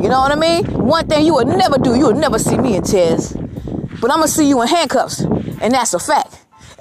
You 0.00 0.08
know 0.08 0.20
what 0.20 0.32
I 0.32 0.36
mean? 0.36 0.64
One 0.72 1.06
thing 1.06 1.26
you 1.26 1.34
would 1.34 1.46
never 1.46 1.76
do, 1.76 1.94
you 1.94 2.06
would 2.06 2.16
never 2.16 2.38
see 2.38 2.56
me 2.56 2.76
in 2.76 2.82
tears. 2.82 3.34
But 4.00 4.10
I'm 4.10 4.20
gonna 4.20 4.28
see 4.28 4.48
you 4.48 4.62
in 4.62 4.68
handcuffs, 4.68 5.20
and 5.20 5.74
that's 5.74 5.92
a 5.92 5.98
fact. 5.98 6.33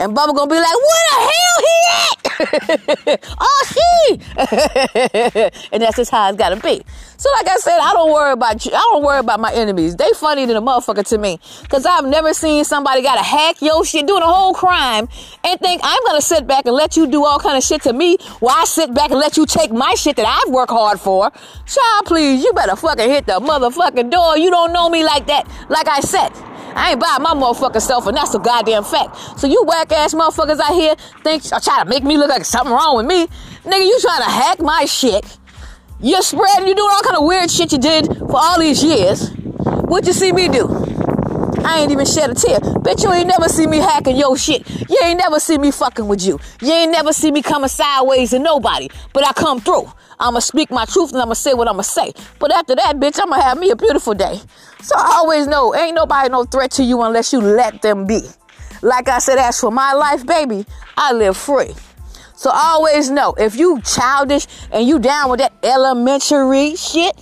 And 0.04 0.14
Bubba 0.14 0.36
gonna 0.36 0.50
be 0.50 0.60
like, 0.60 0.68
where 0.68 1.06
the 1.08 1.18
hell 1.32 1.60
he 1.64 1.78
at? 1.96 3.20
oh, 3.40 3.64
she. 3.72 4.20
and 5.72 5.82
that's 5.82 5.96
just 5.96 6.12
how 6.12 6.28
it's 6.28 6.38
gotta 6.38 6.58
be. 6.58 6.84
So, 7.16 7.30
like 7.38 7.48
I 7.48 7.56
said, 7.56 7.80
I 7.80 7.94
don't 7.94 8.12
worry 8.12 8.34
about 8.34 8.66
you. 8.66 8.72
I 8.74 8.90
don't 8.92 9.02
worry 9.02 9.20
about 9.20 9.40
my 9.40 9.54
enemies. 9.54 9.96
They 9.96 10.12
funny 10.18 10.46
than 10.46 10.58
a 10.58 10.62
motherfucker 10.62 11.08
to 11.08 11.18
me. 11.18 11.40
Cause 11.70 11.86
I've 11.86 12.04
never 12.04 12.34
seen 12.34 12.66
somebody 12.66 13.02
gotta 13.02 13.24
hack 13.24 13.62
your 13.62 13.86
shit, 13.86 14.06
doing 14.06 14.24
a 14.24 14.28
whole 14.28 14.54
crime, 14.54 15.08
and 15.46 15.60
think 15.62 15.80
I'm 15.86 16.04
gonna 16.06 16.20
sit 16.20 16.46
back 16.48 16.66
and 16.66 16.76
let 16.76 16.98
you 16.98 17.08
do 17.08 17.24
all 17.24 17.40
kind 17.40 17.58
of 17.58 17.64
shit 17.64 17.84
to 17.84 17.94
me 17.94 18.18
while 18.42 18.56
I 18.58 18.66
sit 18.66 18.94
back 18.94 19.12
and 19.12 19.22
let 19.22 19.38
you 19.38 19.46
take 19.46 19.72
my 19.72 19.94
shit 19.94 20.18
that 20.18 20.26
I've 20.28 20.54
worked 20.54 20.72
hard 20.74 21.00
for. 21.00 21.32
Child, 21.66 22.06
please, 22.06 22.44
you 22.44 22.52
better 22.52 22.76
fucking 22.76 23.10
hit 23.10 23.26
the 23.26 23.40
motherfucking 23.40 24.12
door. 24.12 24.38
You 24.38 24.50
don't 24.50 24.74
know 24.74 24.90
me 24.90 25.06
like 25.06 25.28
that. 25.28 25.48
Like 25.70 25.88
I 25.88 26.02
said. 26.02 26.53
I 26.76 26.92
ain't 26.92 27.00
buying 27.00 27.22
my 27.22 27.34
motherfucking 27.34 27.82
self, 27.82 28.08
and 28.08 28.18
that's 28.18 28.34
a 28.34 28.40
goddamn 28.40 28.84
fact. 28.84 29.40
So 29.40 29.48
you 29.48 29.64
whack 29.66 29.92
ass 29.92 30.14
motherfuckers 30.14 30.60
out 30.60 30.74
here 30.74 30.96
think 31.24 31.44
try 31.44 31.84
to 31.84 31.86
make 31.86 32.04
me 32.04 32.18
look 32.18 32.30
like 32.30 32.46
something 32.46 32.74
wrong 32.74 32.98
with 32.98 33.06
me. 33.06 33.28
Nigga, 33.64 33.84
you 33.84 34.00
trying 34.02 34.24
to 34.24 34.30
hack 34.30 34.60
my 34.60 34.86
shit. 34.86 35.38
You're 36.02 36.22
spreading, 36.22 36.68
you 36.68 36.76
doing 36.76 36.90
all 36.92 37.02
kind 37.02 37.18
of 37.18 37.24
weird 37.24 37.50
shit 37.50 37.72
you 37.72 37.78
did 37.78 38.18
for 38.18 38.36
all 38.36 38.60
these 38.60 38.84
years. 38.84 39.30
What 39.86 40.06
you 40.06 40.14
see 40.14 40.32
me 40.32 40.50
do? 40.50 40.68
I 41.66 41.80
ain't 41.80 41.92
even 41.92 42.06
shed 42.06 42.30
a 42.30 42.34
tear. 42.34 42.60
Bitch, 42.60 43.04
you 43.04 43.12
ain't 43.12 43.28
never 43.28 43.48
see 43.48 43.68
me 43.68 43.78
hacking 43.78 44.18
your 44.18 44.38
shit. 44.38 44.70
You 44.90 45.00
ain't 45.04 45.18
never 45.18 45.40
see 45.40 45.58
me 45.58 45.72
fucking 45.72 46.08
with 46.08 46.26
you. 46.26 46.40
You 46.62 46.74
ain't 46.74 46.92
never 46.92 47.14
see 47.14 47.32
me 47.32 47.42
coming 47.42 47.70
sideways 47.70 48.32
to 48.32 48.40
nobody. 48.40 48.90
But 49.14 49.26
I 49.26 49.32
come 49.32 49.62
through. 49.62 49.90
I'ma 50.20 50.40
speak 50.40 50.72
my 50.72 50.86
truth 50.86 51.14
and 51.14 51.22
I'ma 51.22 51.34
say 51.34 51.54
what 51.54 51.70
I'ma 51.70 51.84
say. 51.84 52.14
But 52.40 52.54
after 52.54 52.76
that, 52.76 52.98
bitch, 52.98 53.20
I'ma 53.22 53.40
have 53.40 53.58
me 53.58 53.72
a 53.72 53.76
beautiful 53.76 54.14
day. 54.14 54.42
So 54.84 54.98
I 54.98 55.14
always 55.14 55.48
know, 55.48 55.74
ain't 55.74 55.96
nobody 55.96 56.28
no 56.28 56.44
threat 56.44 56.72
to 56.72 56.84
you 56.84 57.02
unless 57.04 57.32
you 57.32 57.40
let 57.40 57.82
them 57.82 58.06
be. 58.06 58.22
Like 58.82 59.08
I 59.08 59.20
said, 59.20 59.38
as 59.38 59.58
for 59.58 59.72
my 59.72 59.94
life, 59.94 60.26
baby, 60.26 60.66
I 60.98 61.14
live 61.14 61.38
free. 61.38 61.74
So 62.36 62.50
I 62.50 62.72
always 62.74 63.10
know, 63.10 63.34
if 63.38 63.56
you 63.56 63.82
childish 63.82 64.46
and 64.74 64.86
you 64.86 65.00
down 65.00 65.30
with 65.30 65.40
that 65.40 65.54
elementary 65.64 66.76
shit, 66.76 67.16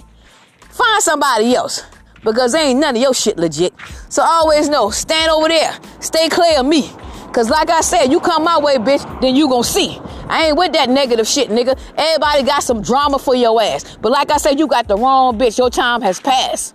find 0.72 1.03
somebody 1.03 1.53
else. 1.53 1.86
Because 2.24 2.56
ain't 2.56 2.80
none 2.80 2.96
of 2.96 3.01
your 3.01 3.13
shit 3.13 3.38
legit. 3.38 3.75
So 4.10 4.24
I 4.24 4.39
always 4.41 4.68
know, 4.68 4.89
stand 4.89 5.30
over 5.30 5.48
there. 5.48 5.77
Stay 6.00 6.30
clear 6.30 6.62
of 6.62 6.65
me. 6.65 6.89
Cause 7.32 7.48
like 7.48 7.70
I 7.70 7.82
said, 7.82 8.08
you 8.08 8.20
come 8.20 8.44
my 8.44 8.60
way, 8.60 8.77
bitch, 8.77 9.22
then 9.22 9.36
you 9.36 9.48
gonna 9.48 9.63
see. 9.63 10.00
I 10.27 10.48
ain't 10.48 10.58
with 10.58 10.74
that 10.74 10.89
negative 10.89 11.27
shit, 11.27 11.50
nigga. 11.50 11.80
Everybody 11.96 12.41
got 12.41 12.63
some 12.63 12.82
drama 12.82 13.20
for 13.20 13.36
your 13.36 13.62
ass. 13.62 13.98
But 14.01 14.12
like 14.12 14.32
I 14.32 14.38
said, 14.38 14.58
you 14.58 14.65
got 14.65 14.88
the 14.88 14.98
wrong 14.98 15.38
bitch. 15.38 15.60
Your 15.60 15.70
time 15.70 16.01
has 16.01 16.20
passed. 16.20 16.74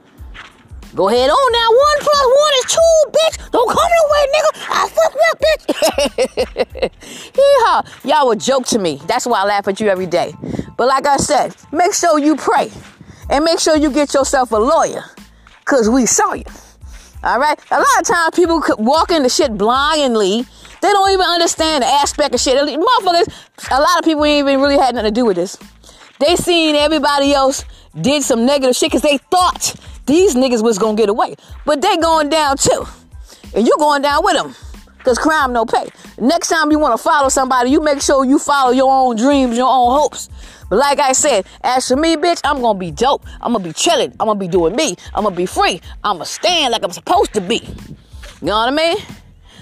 Go 0.96 1.10
ahead 1.10 1.28
on 1.28 1.52
now. 1.52 1.68
One 1.68 1.98
plus 2.00 2.24
one 2.24 2.54
is 2.56 2.64
two, 2.72 2.96
bitch. 3.12 3.50
Don't 3.50 3.68
come 3.68 3.90
no 3.96 4.02
way, 4.12 4.26
nigga. 4.34 4.50
I 4.70 4.88
fuck 4.88 5.12
you 5.14 5.24
up, 5.30 5.38
bitch. 5.44 6.90
Yeehaw. 7.34 8.04
Y'all 8.08 8.26
would 8.28 8.40
joke 8.40 8.64
to 8.68 8.78
me. 8.78 9.02
That's 9.06 9.26
why 9.26 9.42
I 9.42 9.44
laugh 9.44 9.68
at 9.68 9.78
you 9.78 9.88
every 9.88 10.06
day. 10.06 10.32
But 10.78 10.88
like 10.88 11.06
I 11.06 11.18
said, 11.18 11.54
make 11.70 11.92
sure 11.92 12.18
you 12.18 12.34
pray. 12.34 12.70
And 13.28 13.44
make 13.44 13.58
sure 13.58 13.76
you 13.76 13.90
get 13.90 14.14
yourself 14.14 14.52
a 14.52 14.56
lawyer. 14.56 15.04
Cause 15.66 15.90
we 15.90 16.06
saw 16.06 16.32
you. 16.32 16.44
All 17.22 17.38
right. 17.38 17.60
A 17.70 17.76
lot 17.76 18.00
of 18.00 18.06
times 18.06 18.34
people 18.34 18.62
walk 18.78 19.10
into 19.10 19.28
shit 19.28 19.54
blindly. 19.58 20.46
They 20.80 20.92
don't 20.92 21.10
even 21.10 21.26
understand 21.26 21.82
the 21.82 21.88
aspect 21.88 22.34
of 22.34 22.40
shit. 22.40 22.56
Motherfuckers, 22.56 23.70
a 23.70 23.80
lot 23.80 23.98
of 23.98 24.04
people 24.04 24.24
ain't 24.24 24.48
even 24.48 24.62
really 24.62 24.78
had 24.78 24.94
nothing 24.94 25.12
to 25.12 25.20
do 25.20 25.26
with 25.26 25.36
this. 25.36 25.58
They 26.20 26.36
seen 26.36 26.74
everybody 26.74 27.34
else 27.34 27.66
did 28.00 28.22
some 28.22 28.46
negative 28.46 28.74
shit 28.74 28.90
because 28.90 29.02
they 29.02 29.18
thought 29.18 29.74
these 30.06 30.34
niggas 30.34 30.62
was 30.62 30.78
gonna 30.78 30.96
get 30.96 31.08
away. 31.08 31.36
But 31.64 31.82
they 31.82 31.96
going 31.96 32.28
down 32.28 32.56
too. 32.56 32.86
And 33.54 33.66
you 33.66 33.74
going 33.78 34.02
down 34.02 34.24
with 34.24 34.36
them. 34.36 34.54
Cause 35.04 35.18
crime 35.18 35.52
no 35.52 35.64
pay. 35.64 35.88
Next 36.18 36.48
time 36.48 36.70
you 36.70 36.78
wanna 36.78 36.98
follow 36.98 37.28
somebody, 37.28 37.70
you 37.70 37.80
make 37.80 38.00
sure 38.00 38.24
you 38.24 38.38
follow 38.38 38.72
your 38.72 38.92
own 38.92 39.16
dreams, 39.16 39.56
your 39.56 39.68
own 39.68 39.98
hopes. 39.98 40.28
But 40.68 40.78
like 40.78 40.98
I 40.98 41.12
said, 41.12 41.46
as 41.62 41.86
for 41.86 41.96
me, 41.96 42.16
bitch, 42.16 42.40
I'm 42.44 42.60
gonna 42.60 42.78
be 42.78 42.90
dope. 42.90 43.24
I'm 43.40 43.52
gonna 43.52 43.64
be 43.64 43.72
chilling. 43.72 44.10
I'm 44.18 44.26
gonna 44.26 44.38
be 44.38 44.48
doing 44.48 44.74
me. 44.74 44.96
I'm 45.14 45.22
gonna 45.22 45.36
be 45.36 45.46
free. 45.46 45.80
I'm 46.02 46.16
gonna 46.16 46.24
stand 46.24 46.72
like 46.72 46.82
I'm 46.82 46.90
supposed 46.90 47.34
to 47.34 47.40
be. 47.40 47.62
You 48.40 48.48
know 48.48 48.56
what 48.56 48.68
I 48.68 48.72
mean? 48.72 48.96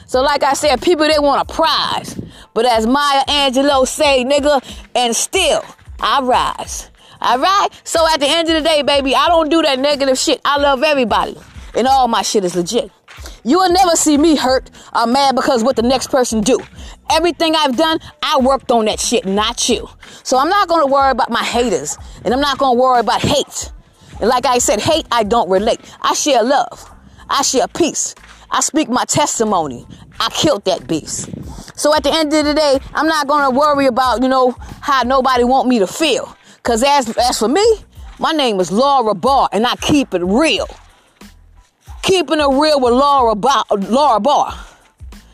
So 0.07 0.23
like 0.23 0.43
I 0.43 0.55
said, 0.55 0.81
people 0.83 1.07
they 1.07 1.19
want 1.19 1.49
a 1.49 1.53
prize. 1.53 2.19
But 2.55 2.67
as 2.67 2.87
Maya 2.87 3.25
Angelou 3.27 3.87
say, 3.87 4.25
nigga, 4.25 4.63
and 4.95 5.15
still 5.15 5.65
I 6.01 6.21
rise. 6.23 6.91
All 7.25 7.39
right? 7.39 7.69
So 7.85 8.07
at 8.13 8.21
the 8.21 8.29
end 8.29 8.49
of 8.51 8.63
the 8.63 8.69
day, 8.69 8.83
baby, 8.83 9.15
I 9.15 9.29
don't 9.29 9.49
do 9.51 9.63
that 9.63 9.79
negative 9.79 10.19
shit. 10.19 10.43
I 10.45 10.59
love 10.59 10.83
everybody. 10.83 11.37
And 11.75 11.87
all 11.87 12.07
my 12.07 12.21
shit 12.21 12.45
is 12.45 12.55
legit. 12.55 12.91
You 13.45 13.59
will 13.59 13.73
never 13.73 13.97
see 13.97 14.19
me 14.19 14.37
hurt 14.37 14.71
or 14.95 15.07
mad 15.07 15.35
because 15.35 15.65
what 15.65 15.77
the 15.77 15.83
next 15.83 16.11
person 16.11 16.43
do. 16.43 16.59
Everything 17.11 17.55
I've 17.57 17.77
done, 17.77 17.99
I 18.23 18.39
worked 18.41 18.71
on 18.71 18.85
that 18.85 19.01
shit, 19.01 19.25
not 19.25 19.69
you. 19.69 19.89
So 20.23 20.39
I'm 20.39 20.51
not 20.51 20.69
gonna 20.69 20.87
worry 20.87 21.11
about 21.11 21.31
my 21.31 21.43
haters, 21.43 21.97
and 22.25 22.35
I'm 22.35 22.41
not 22.41 22.59
gonna 22.59 22.79
worry 22.79 23.01
about 23.01 23.23
hate. 23.23 23.73
And 24.21 24.29
like 24.29 24.47
I 24.47 24.59
said, 24.59 24.81
hate 24.81 25.07
I 25.11 25.25
don't 25.25 25.49
relate. 25.49 25.81
I 26.03 26.15
share 26.15 26.43
love. 26.43 26.91
I 27.29 27.43
share 27.43 27.69
peace. 27.69 28.15
I 28.51 28.61
speak 28.61 28.89
my 28.89 29.05
testimony. 29.05 29.87
I 30.21 30.29
killed 30.31 30.65
that 30.67 30.87
beast. 30.87 31.31
So 31.77 31.95
at 31.95 32.03
the 32.03 32.13
end 32.13 32.33
of 32.33 32.45
the 32.45 32.55
day, 32.55 32.79
I'm 32.95 33.07
not 33.07 33.27
gonna 33.27 33.51
worry 33.51 33.87
about, 33.87 34.23
you 34.23 34.29
know, 34.29 34.53
how 34.81 35.03
nobody 35.03 35.45
want 35.45 35.69
me 35.69 35.79
to 35.81 35.87
feel. 35.87 36.37
Cause 36.65 36.83
as 36.83 37.15
as 37.19 37.39
for 37.39 37.49
me, 37.49 37.65
my 38.19 38.33
name 38.33 38.59
is 38.59 38.73
Laura 38.73 39.15
Barr, 39.15 39.51
and 39.53 39.67
I 39.67 39.77
keep 39.77 40.15
it 40.15 40.23
real. 40.25 40.67
Keeping 42.03 42.41
it 42.41 42.49
real 42.49 42.81
with 42.81 42.95
Laura 42.95 43.35
Barr. 43.35 43.65
Laura 43.71 44.19
Barr. 44.19 44.55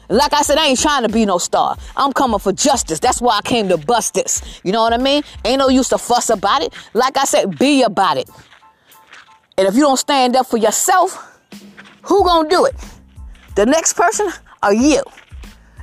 Like 0.08 0.32
I 0.32 0.42
said, 0.42 0.58
I 0.58 0.66
ain't 0.66 0.80
trying 0.80 1.04
to 1.04 1.08
be 1.08 1.24
no 1.24 1.38
star. 1.38 1.78
I'm 1.96 2.12
coming 2.12 2.40
for 2.40 2.52
justice. 2.52 2.98
That's 2.98 3.20
why 3.20 3.38
I 3.38 3.42
came 3.42 3.68
to 3.68 3.76
bust 3.76 4.14
this. 4.14 4.60
You 4.64 4.72
know 4.72 4.82
what 4.82 4.92
I 4.92 4.96
mean? 4.96 5.22
Ain't 5.44 5.60
no 5.60 5.68
use 5.68 5.88
to 5.90 5.98
fuss 5.98 6.30
about 6.30 6.62
it. 6.62 6.74
Like 6.94 7.16
I 7.16 7.24
said, 7.24 7.56
be 7.60 7.82
about 7.82 8.16
it. 8.16 8.28
And 9.56 9.68
if 9.68 9.76
you 9.76 9.82
don't 9.82 9.98
stand 9.98 10.34
up 10.34 10.46
for 10.46 10.56
yourself, 10.56 11.40
who 12.02 12.24
gonna 12.24 12.48
do 12.48 12.64
it? 12.64 12.74
The 13.54 13.66
next 13.66 13.92
person 13.92 14.30
or 14.64 14.74
you? 14.74 15.04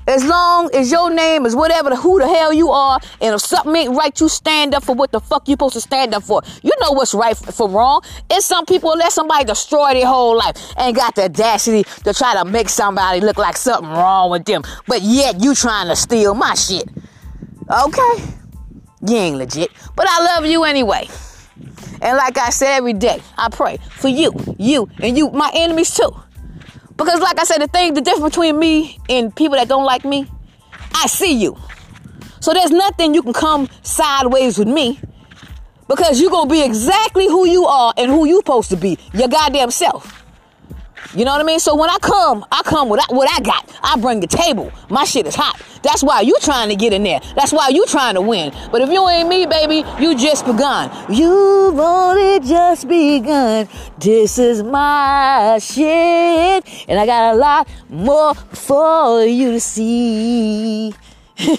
As 0.08 0.26
long 0.26 0.74
as 0.74 0.90
your 0.90 1.14
name 1.14 1.46
is 1.46 1.54
whatever 1.54 1.90
the 1.90 1.98
who 1.98 2.18
the 2.18 2.28
hell 2.28 2.54
you 2.54 2.70
are, 2.70 2.98
and 3.20 3.36
if 3.36 3.42
something 3.42 3.76
ain't 3.76 3.94
right, 3.94 4.18
you 4.20 4.30
stand 4.30 4.74
up 4.74 4.86
for 4.86 4.96
what 4.96 5.12
the 5.12 5.20
fuck 5.20 5.48
you 5.50 5.54
supposed 5.54 5.74
to 5.74 5.82
stand 5.82 6.14
up 6.16 6.24
for. 6.24 6.42
You 6.64 6.72
know 6.80 6.94
what's 6.94 7.14
right 7.14 7.36
from 7.36 7.74
wrong. 7.74 8.02
It's 8.30 8.46
some 8.46 8.66
people 8.66 8.92
let 8.92 9.12
somebody 9.12 9.44
destroy 9.44 9.94
their 9.94 10.08
whole 10.08 10.38
life 10.38 10.56
and 10.78 10.96
got 10.96 11.16
the 11.16 11.26
audacity 11.26 11.84
to 12.06 12.14
try 12.14 12.36
to 12.36 12.46
make 12.46 12.70
somebody 12.70 13.20
look 13.20 13.38
like 13.38 13.58
something 13.58 13.90
wrong 13.90 14.32
with 14.32 14.46
them, 14.46 14.64
but 14.88 15.02
yet 15.02 15.42
you 15.42 15.54
trying 15.54 15.88
to 15.90 15.96
steal 15.96 16.34
my 16.34 16.54
shit. 16.54 16.88
Okay, 17.70 18.24
you 19.06 19.18
ain't 19.18 19.38
legit, 19.38 19.72
but 19.96 20.08
I 20.10 20.24
love 20.24 20.46
you 20.46 20.64
anyway. 20.64 21.10
And 22.02 22.16
like 22.16 22.38
I 22.38 22.52
said 22.52 22.78
every 22.78 22.94
day, 22.94 23.22
I 23.38 23.50
pray 23.50 23.78
for 23.92 24.08
you, 24.08 24.32
you, 24.58 24.88
and 25.00 25.18
you, 25.18 25.32
my 25.32 25.52
enemies 25.54 25.94
too. 25.94 26.16
Because, 26.98 27.20
like 27.22 27.39
I 27.39 27.44
said, 27.44 27.62
the 27.62 27.68
thing, 27.68 27.94
the 27.94 28.01
difference 28.01 28.36
between 28.36 28.58
me 28.60 29.00
and 29.08 29.34
people 29.36 29.56
that 29.58 29.68
don't 29.68 29.86
like 29.86 30.04
me, 30.04 30.27
I 30.94 31.08
see 31.08 31.34
you. 31.34 31.58
So 32.39 32.54
there's 32.54 32.72
nothing 32.72 33.13
you 33.13 33.22
can 33.22 33.34
come 33.34 33.70
sideways 33.84 34.58
with 34.58 34.68
me 34.68 35.00
because 35.88 36.20
you're 36.20 36.32
going 36.32 36.50
to 36.50 36.54
be 36.54 36.63
exactly 36.63 37.27
who 37.27 37.48
you 37.48 37.66
are 37.66 37.94
and 37.98 38.10
who 38.12 38.25
you're 38.25 38.39
supposed 38.39 38.70
to 38.72 38.77
be, 38.77 38.98
your 39.13 39.27
goddamn 39.27 39.72
self. 39.72 40.16
You 41.13 41.25
know 41.25 41.32
what 41.32 41.42
I 41.42 41.44
mean? 41.44 41.60
So 41.60 41.75
when 41.75 41.89
I 41.89 41.98
come, 42.00 42.46
I 42.51 42.62
come 42.63 42.89
with 42.89 43.01
what 43.10 43.30
I 43.32 43.42
got. 43.42 43.70
I 43.84 43.98
bring 44.00 44.20
the 44.20 44.27
table. 44.27 44.72
My 44.89 45.06
shit 45.06 45.25
is 45.25 45.36
hot. 45.36 45.62
That's 45.84 46.04
why 46.04 46.22
you 46.22 46.36
trying 46.42 46.70
to 46.70 46.75
get 46.75 46.94
in 46.94 47.04
there. 47.04 47.20
That's 47.36 47.54
why 47.54 47.70
you 47.70 47.86
trying 47.86 48.16
to 48.16 48.22
win. 48.22 48.54
But 48.72 48.82
if 48.82 48.89
you 48.89 49.08
ain't 49.08 49.30
me, 49.30 49.46
baby, 49.46 49.84
you 50.00 50.16
just 50.18 50.46
begun. 50.46 50.92
You've 51.10 51.80
only 51.80 52.39
just 52.46 52.88
begun. 52.88 53.70
This 54.00 54.38
is 54.38 54.63
my 54.63 55.60
shit. 55.62 56.66
And 56.88 57.00
I 57.00 57.06
got 57.06 57.34
a 57.34 57.38
lot 57.38 57.68
more 57.89 58.36
for 58.36 59.24
you 59.24 59.51
to 59.54 59.60
see. 59.60 60.92
so 61.38 61.56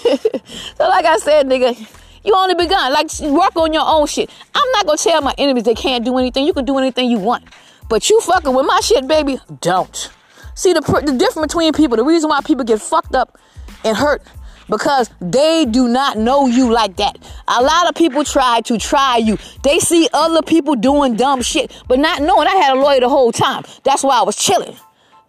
like 0.79 1.05
I 1.05 1.17
said, 1.17 1.47
nigga, 1.47 1.75
you 2.23 2.33
only 2.35 2.55
begun. 2.55 2.93
Like 2.93 3.09
work 3.21 3.55
on 3.55 3.73
your 3.73 3.85
own 3.85 4.07
shit. 4.07 4.29
I'm 4.53 4.71
not 4.73 4.85
gonna 4.85 4.97
tell 4.97 5.21
my 5.21 5.33
enemies 5.37 5.63
they 5.63 5.75
can't 5.75 6.03
do 6.03 6.17
anything. 6.17 6.45
You 6.45 6.53
can 6.53 6.65
do 6.65 6.77
anything 6.77 7.09
you 7.09 7.19
want. 7.19 7.45
But 7.89 8.09
you 8.09 8.21
fucking 8.21 8.53
with 8.53 8.65
my 8.65 8.79
shit, 8.81 9.07
baby, 9.07 9.39
don't. 9.61 10.11
See 10.55 10.73
the, 10.73 10.81
the 10.81 11.17
difference 11.17 11.53
between 11.53 11.73
people, 11.73 11.97
the 11.97 12.03
reason 12.03 12.29
why 12.29 12.41
people 12.41 12.63
get 12.63 12.81
fucked 12.81 13.15
up 13.15 13.37
and 13.83 13.97
hurt 13.97 14.21
because 14.69 15.09
they 15.19 15.65
do 15.65 15.87
not 15.87 16.17
know 16.17 16.47
you 16.47 16.71
like 16.71 16.95
that. 16.97 17.17
A 17.47 17.61
lot 17.61 17.89
of 17.89 17.95
people 17.95 18.23
try 18.23 18.61
to 18.61 18.77
try 18.77 19.17
you. 19.17 19.37
They 19.63 19.79
see 19.79 20.07
other 20.13 20.41
people 20.41 20.75
doing 20.75 21.15
dumb 21.15 21.41
shit, 21.41 21.75
but 21.87 21.99
not 21.99 22.21
knowing 22.21 22.47
I 22.47 22.55
had 22.55 22.77
a 22.77 22.79
lawyer 22.79 22.99
the 22.99 23.09
whole 23.09 23.31
time. 23.31 23.63
That's 23.83 24.03
why 24.03 24.19
I 24.19 24.21
was 24.21 24.35
chilling. 24.35 24.75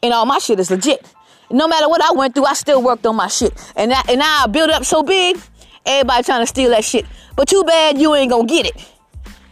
And 0.02 0.12
all 0.12 0.26
my 0.26 0.38
shit 0.38 0.60
is 0.60 0.70
legit. 0.70 1.04
No 1.50 1.66
matter 1.66 1.88
what 1.88 2.02
I 2.02 2.12
went 2.12 2.34
through, 2.34 2.44
I 2.44 2.54
still 2.54 2.82
worked 2.82 3.06
on 3.06 3.16
my 3.16 3.26
shit. 3.26 3.52
And, 3.76 3.90
that, 3.90 4.08
and 4.08 4.18
now 4.20 4.44
I 4.44 4.46
built 4.46 4.70
up 4.70 4.84
so 4.84 5.02
big, 5.02 5.38
everybody 5.84 6.22
trying 6.22 6.42
to 6.42 6.46
steal 6.46 6.70
that 6.70 6.84
shit. 6.84 7.06
But 7.34 7.48
too 7.48 7.64
bad 7.64 7.98
you 7.98 8.14
ain't 8.14 8.30
gonna 8.30 8.46
get 8.46 8.66
it. 8.66 8.76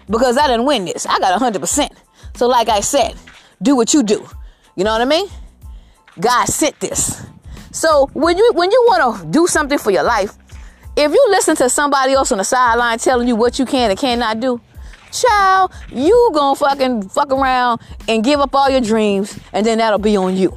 Because 0.09 0.38
I 0.38 0.47
didn't 0.47 0.65
win 0.65 0.85
this. 0.85 1.07
I 1.07 1.19
got 1.19 1.38
100%. 1.41 1.91
So, 2.38 2.47
like 2.47 2.68
I 2.68 2.78
said, 2.78 3.16
do 3.61 3.75
what 3.75 3.92
you 3.92 4.04
do. 4.04 4.25
You 4.76 4.85
know 4.85 4.92
what 4.92 5.00
I 5.00 5.07
mean? 5.07 5.26
God 6.21 6.47
sent 6.47 6.78
this. 6.78 7.26
So 7.73 8.09
when 8.12 8.38
you 8.38 8.52
when 8.54 8.71
you 8.71 8.85
want 8.87 9.21
to 9.21 9.26
do 9.26 9.49
something 9.49 9.76
for 9.76 9.90
your 9.90 10.04
life, 10.04 10.35
if 10.97 11.11
you 11.11 11.26
listen 11.30 11.57
to 11.57 11.68
somebody 11.68 12.12
else 12.12 12.30
on 12.30 12.38
the 12.38 12.45
sideline 12.45 12.99
telling 12.99 13.26
you 13.26 13.35
what 13.35 13.59
you 13.59 13.66
can 13.66 13.90
and 13.90 13.99
cannot 13.99 14.38
do, 14.38 14.61
child, 15.11 15.73
you 15.90 16.30
gonna 16.33 16.54
fucking 16.54 17.09
fuck 17.09 17.33
around 17.33 17.80
and 18.07 18.23
give 18.23 18.38
up 18.38 18.54
all 18.54 18.71
your 18.71 18.83
dreams, 18.83 19.37
and 19.52 19.66
then 19.66 19.78
that'll 19.78 19.99
be 19.99 20.16
on 20.16 20.37
you. 20.37 20.57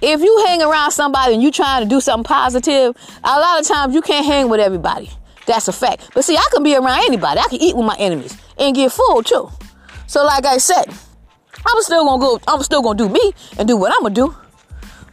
If 0.00 0.20
you 0.20 0.44
hang 0.46 0.62
around 0.62 0.92
somebody 0.92 1.34
and 1.34 1.42
you 1.42 1.50
trying 1.50 1.82
to 1.82 1.88
do 1.88 2.00
something 2.00 2.22
positive, 2.22 2.96
a 3.24 3.40
lot 3.40 3.60
of 3.60 3.66
times 3.66 3.96
you 3.96 4.00
can't 4.00 4.24
hang 4.24 4.48
with 4.48 4.60
everybody. 4.60 5.10
That's 5.46 5.66
a 5.66 5.72
fact. 5.72 6.10
But 6.14 6.24
see, 6.24 6.36
I 6.36 6.46
can 6.52 6.62
be 6.62 6.76
around 6.76 7.00
anybody. 7.04 7.40
I 7.40 7.48
can 7.48 7.60
eat 7.60 7.76
with 7.76 7.84
my 7.84 7.96
enemies 7.98 8.38
and 8.56 8.76
get 8.76 8.92
full 8.92 9.24
too. 9.24 9.50
So 10.06 10.24
like 10.24 10.44
I 10.44 10.58
said, 10.58 10.84
I'm 11.66 11.82
still 11.82 12.04
gonna 12.04 12.20
go, 12.20 12.40
I'm 12.46 12.62
still 12.62 12.82
gonna 12.82 12.98
do 12.98 13.08
me 13.08 13.32
and 13.58 13.66
do 13.66 13.76
what 13.76 13.92
I'm 13.94 14.02
gonna 14.02 14.14
do. 14.14 14.34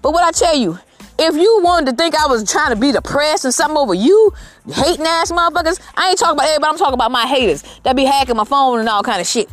But 0.02 0.14
what 0.14 0.24
I 0.24 0.32
tell 0.32 0.56
you, 0.56 0.80
if 1.20 1.36
you 1.36 1.60
wanted 1.64 1.92
to 1.92 1.96
think 1.96 2.16
I 2.16 2.26
was 2.28 2.50
trying 2.50 2.74
to 2.74 2.76
be 2.76 2.92
depressed 2.92 3.46
and 3.46 3.54
something 3.54 3.78
over 3.78 3.94
you, 3.94 4.34
hating 4.74 5.06
ass 5.06 5.32
motherfuckers, 5.32 5.80
I 5.96 6.10
ain't 6.10 6.20
talking 6.20 6.36
about 6.36 6.48
everybody, 6.48 6.72
I'm 6.72 6.78
talking 6.78 6.96
about 6.96 7.12
my 7.12 7.28
haters 7.28 7.64
that 7.84 7.96
be 7.96 8.06
hacking 8.06 8.36
my 8.36 8.44
phone 8.44 8.80
and 8.80 8.90
all 8.90 9.04
kind 9.04 9.22
of 9.22 9.28
shit. 9.28 9.50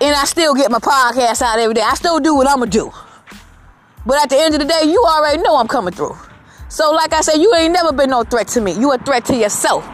And 0.00 0.14
I 0.14 0.24
still 0.24 0.54
get 0.54 0.70
my 0.70 0.78
podcast 0.78 1.42
out 1.42 1.58
every 1.58 1.74
day. 1.74 1.82
I 1.82 1.94
still 1.94 2.20
do 2.20 2.34
what 2.34 2.48
I'm 2.48 2.60
gonna 2.60 2.70
do. 2.70 2.92
But 4.06 4.22
at 4.22 4.30
the 4.30 4.38
end 4.38 4.54
of 4.54 4.60
the 4.60 4.66
day, 4.66 4.82
you 4.84 5.04
already 5.06 5.42
know 5.42 5.56
I'm 5.56 5.68
coming 5.68 5.92
through. 5.92 6.16
So, 6.70 6.92
like 6.92 7.12
I 7.12 7.20
said, 7.20 7.36
you 7.38 7.54
ain't 7.54 7.72
never 7.72 7.92
been 7.92 8.10
no 8.10 8.22
threat 8.22 8.48
to 8.48 8.60
me. 8.60 8.72
You 8.72 8.92
a 8.92 8.98
threat 8.98 9.24
to 9.26 9.36
yourself. 9.36 9.84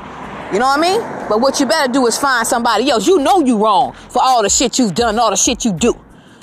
You 0.55 0.61
know 0.61 0.67
what 0.67 0.79
I 0.79 0.83
mean? 0.83 1.01
But 1.29 1.41
what 1.41 1.59
you 1.59 1.67
better 1.67 1.93
do 1.93 2.07
is 2.07 2.17
find 2.17 2.47
somebody 2.47 2.89
else. 2.89 3.09
You 3.09 3.19
know 3.19 3.41
you 3.41 3.59
wrong 3.59 3.93
for 3.93 4.23
all 4.23 4.41
the 4.41 4.49
shit 4.49 4.79
you've 4.79 4.95
done, 4.95 5.19
all 5.19 5.31
the 5.31 5.37
shit 5.37 5.65
you 5.65 5.73
do. 5.73 5.99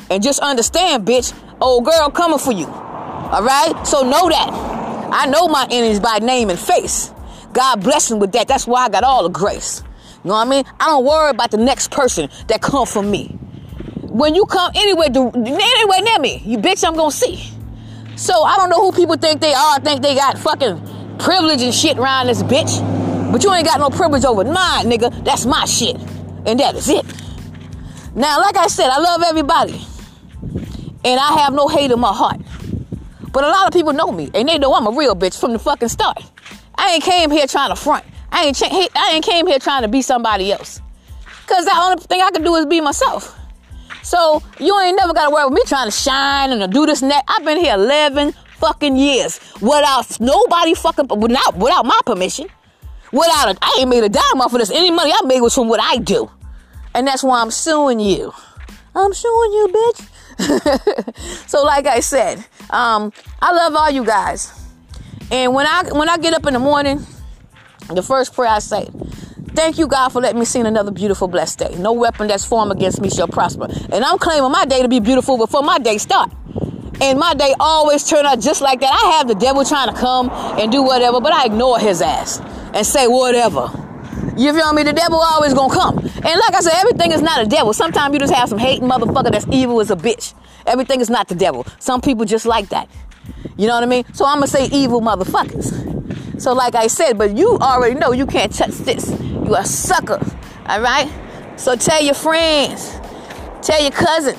And 0.10 0.22
just 0.22 0.42
understand, 0.42 1.08
bitch, 1.08 1.34
old 1.62 1.86
girl 1.86 2.10
coming 2.10 2.38
for 2.38 2.52
you. 2.52 2.68
All 2.68 3.42
right? 3.42 3.72
So 3.88 4.02
know 4.02 4.28
that. 4.28 4.50
I 5.14 5.28
know 5.28 5.48
my 5.48 5.66
enemies 5.72 6.02
by 6.02 6.20
name 6.20 6.50
and 6.50 6.60
face. 6.60 7.14
God 7.54 7.82
bless 7.86 8.10
them 8.10 8.20
with 8.20 8.34
that. 8.34 8.50
That's 8.50 8.68
why 8.68 8.84
I 8.84 8.90
got 8.90 9.06
all 9.06 9.24
the 9.24 9.30
grace. 9.30 9.82
You 10.26 10.28
know 10.28 10.34
what 10.34 10.46
I 10.46 10.50
mean? 10.50 10.66
I 10.78 10.88
don't 10.88 11.06
worry 11.06 11.30
about 11.30 11.52
the 11.52 11.58
next 11.58 11.90
person 11.90 12.30
that 12.48 12.62
come 12.62 12.86
for 12.86 13.02
me. 13.02 13.40
When 14.02 14.36
you 14.36 14.46
come 14.46 14.74
anywhere, 14.76 15.08
anywhere 15.08 16.02
near 16.02 16.20
me, 16.20 16.42
you 16.44 16.58
bitch, 16.58 16.86
I'm 16.86 16.98
gonna 16.98 17.12
see. 17.12 17.50
So 18.18 18.44
I 18.44 18.58
don't 18.58 18.70
know 18.70 18.82
who 18.82 18.92
people 18.92 19.16
think 19.16 19.40
they 19.40 19.54
are. 19.54 19.80
Think 19.80 20.02
they 20.02 20.16
got 20.16 20.38
fucking 20.38 21.18
privilege 21.18 21.62
and 21.62 21.74
shit 21.74 21.98
around 21.98 22.28
this 22.28 22.44
bitch. 22.44 22.91
But 23.32 23.44
you 23.44 23.54
ain't 23.54 23.66
got 23.66 23.80
no 23.80 23.90
privilege 23.90 24.26
over 24.26 24.44
mine, 24.44 24.86
nigga. 24.86 25.24
That's 25.24 25.46
my 25.46 25.66
shit. 25.66 25.96
And 26.46 26.60
that 26.60 26.76
is 26.76 26.90
it. 26.90 27.06
Now, 28.14 28.40
like 28.42 28.58
I 28.58 28.68
said, 28.68 28.90
I 28.90 29.00
love 29.00 29.22
everybody. 29.24 29.82
And 31.04 31.20
I 31.20 31.40
have 31.40 31.54
no 31.54 31.68
hate 31.68 31.92
in 31.92 32.00
my 32.00 32.14
heart. 32.14 32.42
But 33.32 33.46
a 33.46 33.48
lot 33.48 33.68
of 33.68 33.74
people 33.74 33.94
know 33.94 34.12
me, 34.12 34.30
and 34.34 34.50
they 34.50 34.58
know 34.58 34.74
I'm 34.74 34.86
a 34.86 34.92
real 34.92 35.16
bitch 35.16 35.40
from 35.40 35.54
the 35.54 35.60
fucking 35.60 35.88
start. 35.88 36.20
I 36.76 36.94
ain't 36.94 37.04
came 37.04 37.32
here 37.32 37.48
trying 37.48 37.70
to 37.70 37.76
front. 37.76 38.04
I 38.32 38.46
ain't, 38.46 38.58
cha- 38.58 38.68
I 38.96 39.12
ain't 39.14 39.24
came 39.24 39.48
here 39.48 39.60
trying 39.60 39.84
to 39.84 39.88
be 39.88 40.02
somebody 40.02 40.52
else. 40.52 40.82
Cause 41.48 41.66
the 41.66 41.74
only 41.76 42.04
thing 42.04 42.22
I 42.22 42.32
can 42.32 42.44
do 42.44 42.56
is 42.56 42.66
be 42.66 42.82
myself. 42.82 43.38
So 44.04 44.42
you 44.60 44.78
ain't 44.80 44.98
never 44.98 45.14
gotta 45.14 45.34
worry 45.34 45.46
with 45.46 45.54
me 45.54 45.62
trying 45.68 45.88
to 45.88 45.92
shine 45.92 46.52
and 46.52 46.62
to 46.62 46.68
do 46.68 46.86
this 46.86 47.02
and 47.02 47.12
that. 47.12 47.24
I've 47.28 47.46
been 47.46 47.58
here 47.58 47.76
11 47.76 48.34
fucking 48.58 48.96
years 48.96 49.40
without 49.62 50.20
nobody 50.20 50.74
fucking, 50.74 51.08
without, 51.08 51.56
without 51.58 51.86
my 51.86 52.00
permission. 52.06 52.48
Without 53.12 53.56
a, 53.56 53.58
I 53.62 53.78
ain't 53.80 53.90
made 53.90 54.04
a 54.04 54.10
dime 54.10 54.42
off 54.42 54.54
of 54.54 54.60
this. 54.60 54.72
Any 54.72 54.92
money 54.92 55.12
I 55.12 55.26
made 55.26 55.42
was 55.42 55.54
from 55.54 55.68
what 55.68 55.82
I 55.82 55.98
do. 55.98 56.32
And 56.94 57.08
that's 57.08 57.24
why 57.24 57.42
I'm 57.42 57.52
suing 57.52 58.00
you. 58.00 58.34
I'm 58.96 59.14
suing 59.14 59.52
you, 59.54 59.68
bitch. 59.74 61.48
so 61.48 61.64
like 61.64 61.86
I 61.86 62.00
said, 62.00 62.44
um, 62.70 63.14
I 63.42 63.52
love 63.52 63.76
all 63.76 63.90
you 63.90 64.06
guys. 64.06 64.58
And 65.30 65.54
when 65.54 65.66
I 65.66 65.84
when 65.92 66.10
I 66.10 66.18
get 66.18 66.34
up 66.34 66.46
in 66.46 66.54
the 66.54 66.60
morning, 66.60 67.06
the 67.90 68.04
first 68.04 68.34
prayer 68.34 68.50
I 68.50 68.60
say, 68.60 68.90
Thank 69.54 69.78
you, 69.78 69.88
God, 69.88 70.10
for 70.10 70.22
letting 70.22 70.40
me 70.40 70.46
see 70.46 70.62
another 70.62 70.92
beautiful, 70.92 71.28
blessed 71.28 71.60
day. 71.60 71.76
No 71.78 71.92
weapon 71.92 72.28
that's 72.28 72.46
formed 72.46 72.72
against 72.72 73.02
me 73.02 73.10
shall 73.10 73.28
prosper. 73.28 73.68
And 73.92 74.04
I'm 74.04 74.18
claiming 74.18 74.52
my 74.52 74.66
day 74.66 74.82
to 74.82 74.88
be 74.88 75.02
beautiful 75.02 75.38
before 75.38 75.62
my 75.62 75.78
day 75.78 75.98
start. 75.98 76.32
And 77.02 77.20
my 77.20 77.34
day 77.34 77.54
always 77.60 78.08
turn 78.08 78.26
out 78.26 78.40
just 78.40 78.62
like 78.62 78.80
that. 78.80 78.92
I 78.94 79.18
have 79.18 79.28
the 79.28 79.36
devil 79.36 79.66
trying 79.66 79.94
to 79.94 80.00
come 80.00 80.30
and 80.30 80.72
do 80.72 80.84
whatever, 80.84 81.20
but 81.20 81.34
I 81.34 81.46
ignore 81.46 81.80
his 81.80 82.02
ass 82.02 82.42
and 82.74 82.86
say 82.86 83.08
whatever. 83.08 83.70
You 84.38 84.54
feel 84.54 84.74
me? 84.74 84.84
The 84.84 84.94
devil 84.94 85.20
always 85.20 85.54
gonna 85.54 85.74
come. 85.74 85.98
And 85.98 86.24
like 86.24 86.54
I 86.54 86.62
said, 86.62 86.74
everything 86.76 87.12
is 87.12 87.22
not 87.22 87.42
a 87.42 87.46
devil. 87.46 87.74
Sometimes 87.74 88.14
you 88.14 88.20
just 88.20 88.34
have 88.34 88.50
some 88.50 88.58
hating 88.58 88.88
motherfucker 88.88 89.32
that's 89.32 89.48
evil 89.52 89.82
as 89.82 89.92
a 89.92 89.96
bitch. 89.96 90.34
Everything 90.66 91.02
is 91.02 91.10
not 91.10 91.28
the 91.28 91.36
devil. 91.36 91.66
Some 91.80 92.02
people 92.02 92.26
just 92.26 92.46
like 92.46 92.70
that. 92.70 92.90
You 93.58 93.68
know 93.68 93.74
what 93.74 93.84
I 93.84 93.88
mean? 93.88 94.06
So 94.14 94.26
I'm 94.26 94.38
gonna 94.38 94.48
say 94.48 94.68
evil 94.68 95.02
motherfuckers. 95.02 96.42
So 96.42 96.54
like 96.54 96.76
I 96.76 96.88
said, 96.88 97.18
but 97.18 97.36
you 97.36 97.58
already 97.58 97.96
know 97.96 98.14
you 98.14 98.26
can't 98.26 98.54
touch 98.54 98.72
this. 98.80 99.10
You 99.22 99.56
a 99.56 99.66
sucker. 99.66 100.20
All 100.68 100.82
right? 100.82 101.12
So 101.58 101.76
tell 101.76 102.02
your 102.02 102.16
friends, 102.16 103.00
tell 103.62 103.82
your 103.82 103.92
cousin, 103.92 104.36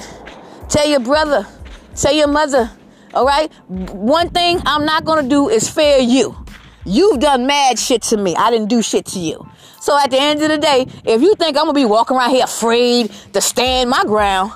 tell 0.69 0.89
your 0.89 1.01
brother, 1.01 1.47
tell 1.95 2.13
your 2.13 2.29
mother. 2.29 2.71
All 3.15 3.27
right? 3.27 3.53
One 3.69 4.31
thing 4.31 4.61
I'm 4.65 4.85
not 4.85 5.05
gonna 5.05 5.29
do 5.29 5.49
is 5.49 5.69
fair 5.69 6.01
you. 6.01 6.37
You've 6.85 7.21
done 7.21 7.47
mad 7.47 7.79
shit 7.79 8.03
to 8.03 8.17
me. 8.17 8.35
I 8.37 8.51
didn't 8.51 8.69
do 8.69 8.83
shit 8.83 9.07
to 9.07 9.19
you. 9.19 9.49
So 9.81 9.99
at 9.99 10.11
the 10.11 10.21
end 10.21 10.43
of 10.43 10.49
the 10.49 10.59
day, 10.59 10.87
if 11.05 11.23
you 11.23 11.35
think 11.35 11.57
I'm 11.57 11.65
gonna 11.65 11.73
be 11.73 11.85
walking 11.85 12.17
around 12.17 12.31
here 12.31 12.45
afraid 12.45 13.11
to 13.33 13.41
stand 13.41 13.91
my 13.91 14.05
ground, 14.05 14.53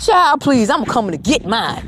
child, 0.00 0.40
please, 0.40 0.70
I'm 0.70 0.84
coming 0.84 1.12
to 1.12 1.18
get 1.18 1.44
mine. 1.44 1.86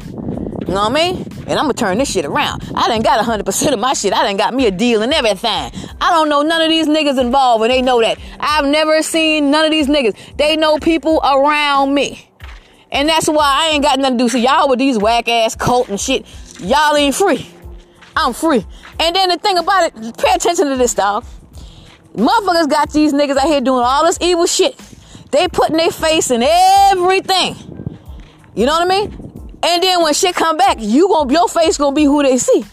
You 0.66 0.74
know 0.74 0.84
what 0.84 0.92
I 0.92 0.94
mean? 0.94 1.16
And 1.46 1.58
I'm 1.58 1.64
gonna 1.64 1.74
turn 1.74 1.98
this 1.98 2.10
shit 2.10 2.24
around. 2.24 2.62
I 2.74 2.88
done 2.88 3.02
got 3.02 3.22
100% 3.24 3.72
of 3.72 3.78
my 3.78 3.94
shit. 3.94 4.12
I 4.12 4.22
done 4.22 4.36
got 4.36 4.54
me 4.54 4.66
a 4.66 4.70
deal 4.70 5.02
and 5.02 5.12
everything. 5.12 5.72
I 6.00 6.10
don't 6.10 6.28
know 6.28 6.42
none 6.42 6.62
of 6.62 6.68
these 6.68 6.86
niggas 6.86 7.20
involved, 7.20 7.64
and 7.64 7.70
they 7.70 7.82
know 7.82 8.00
that. 8.00 8.18
I've 8.40 8.64
never 8.64 9.02
seen 9.02 9.50
none 9.50 9.64
of 9.64 9.70
these 9.70 9.88
niggas. 9.88 10.36
They 10.36 10.56
know 10.56 10.78
people 10.78 11.20
around 11.20 11.94
me. 11.94 12.30
And 12.90 13.08
that's 13.08 13.28
why 13.28 13.42
I 13.44 13.68
ain't 13.72 13.82
got 13.82 13.98
nothing 13.98 14.18
to 14.18 14.24
do. 14.24 14.28
So 14.28 14.38
y'all 14.38 14.68
with 14.68 14.78
these 14.78 14.98
whack 14.98 15.28
ass 15.28 15.56
cult 15.56 15.88
and 15.88 16.00
shit, 16.00 16.26
y'all 16.60 16.94
ain't 16.94 17.14
free. 17.14 17.46
I'm 18.14 18.34
free. 18.34 18.66
And 19.02 19.16
then 19.16 19.30
the 19.30 19.36
thing 19.36 19.58
about 19.58 19.88
it, 19.88 20.16
pay 20.16 20.32
attention 20.32 20.68
to 20.68 20.76
this, 20.76 20.94
dog. 20.94 21.24
Motherfuckers 22.14 22.70
got 22.70 22.92
these 22.92 23.12
niggas 23.12 23.36
out 23.36 23.48
here 23.48 23.60
doing 23.60 23.82
all 23.82 24.04
this 24.04 24.16
evil 24.20 24.46
shit. 24.46 24.78
They 25.32 25.48
putting 25.48 25.76
their 25.76 25.90
face 25.90 26.30
in 26.30 26.40
everything. 26.40 27.56
You 28.54 28.64
know 28.64 28.72
what 28.72 28.82
I 28.82 28.88
mean? 28.88 29.58
And 29.64 29.82
then 29.82 30.02
when 30.02 30.14
shit 30.14 30.36
come 30.36 30.56
back, 30.56 30.76
you 30.78 31.08
gonna 31.08 31.32
your 31.32 31.48
face 31.48 31.78
gonna 31.78 31.96
be 31.96 32.04
who 32.04 32.22
they 32.22 32.38
see. 32.38 32.64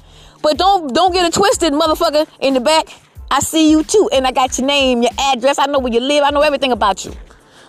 But 0.43 0.59
don't 0.59 0.93
don't 0.93 1.13
get 1.13 1.25
it 1.25 1.33
twisted, 1.33 1.73
motherfucker. 1.73 2.27
In 2.41 2.53
the 2.53 2.59
back, 2.59 2.89
I 3.31 3.39
see 3.39 3.71
you 3.71 3.83
too, 3.83 4.07
and 4.13 4.27
I 4.27 4.31
got 4.31 4.55
your 4.59 4.67
name, 4.67 5.01
your 5.01 5.11
address. 5.17 5.57
I 5.57 5.65
know 5.65 5.79
where 5.79 5.91
you 5.91 5.99
live. 5.99 6.23
I 6.23 6.29
know 6.29 6.41
everything 6.41 6.71
about 6.71 7.05
you. 7.05 7.13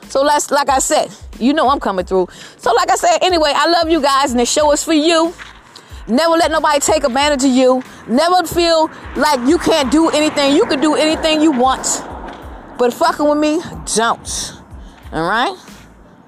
So 0.08 0.22
let's, 0.22 0.50
like 0.50 0.68
I 0.68 0.80
said, 0.80 1.08
you 1.38 1.54
know 1.54 1.70
I'm 1.70 1.80
coming 1.80 2.04
through. 2.04 2.28
So 2.58 2.74
like 2.74 2.90
I 2.90 2.96
said, 2.96 3.18
anyway, 3.22 3.52
I 3.54 3.70
love 3.70 3.88
you 3.88 4.02
guys, 4.02 4.32
and 4.32 4.40
the 4.40 4.44
show 4.44 4.70
is 4.72 4.84
for 4.84 4.92
you. 4.92 5.32
Never 6.10 6.34
let 6.34 6.50
nobody 6.50 6.80
take 6.80 7.04
advantage 7.04 7.44
of 7.44 7.50
you. 7.50 7.82
Never 8.08 8.44
feel 8.46 8.90
like 9.16 9.40
you 9.48 9.58
can't 9.58 9.92
do 9.92 10.08
anything. 10.10 10.56
You 10.56 10.66
can 10.66 10.80
do 10.80 10.96
anything 10.96 11.40
you 11.40 11.52
want. 11.52 12.02
But 12.78 12.92
fucking 12.92 13.28
with 13.28 13.38
me, 13.38 13.60
don't. 13.94 14.52
All 15.12 15.28
right? 15.28 15.56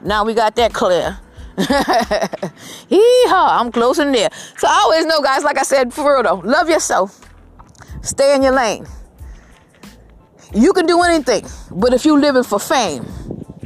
Now 0.03 0.25
we 0.25 0.35
got 0.35 0.55
that 0.57 0.73
clear. 0.73 1.18
Yeehaw, 1.57 3.61
I'm 3.61 3.73
closing 3.73 4.12
there. 4.12 4.29
So 4.57 4.66
I 4.68 4.81
always 4.85 5.07
know, 5.07 5.21
guys, 5.21 5.45
like 5.45 5.59
I 5.59 5.62
said, 5.62 5.92
for 5.92 6.14
real 6.14 6.23
though, 6.23 6.49
love 6.49 6.68
yourself. 6.68 7.21
Stay 8.03 8.35
in 8.35 8.42
your 8.42 8.53
lane. 8.53 8.87
You 10.55 10.73
can 10.73 10.87
do 10.87 11.03
anything, 11.03 11.47
but 11.71 11.95
if 11.95 12.05
you 12.05 12.18
living 12.18 12.42
for 12.42 12.59
fame, 12.59 13.07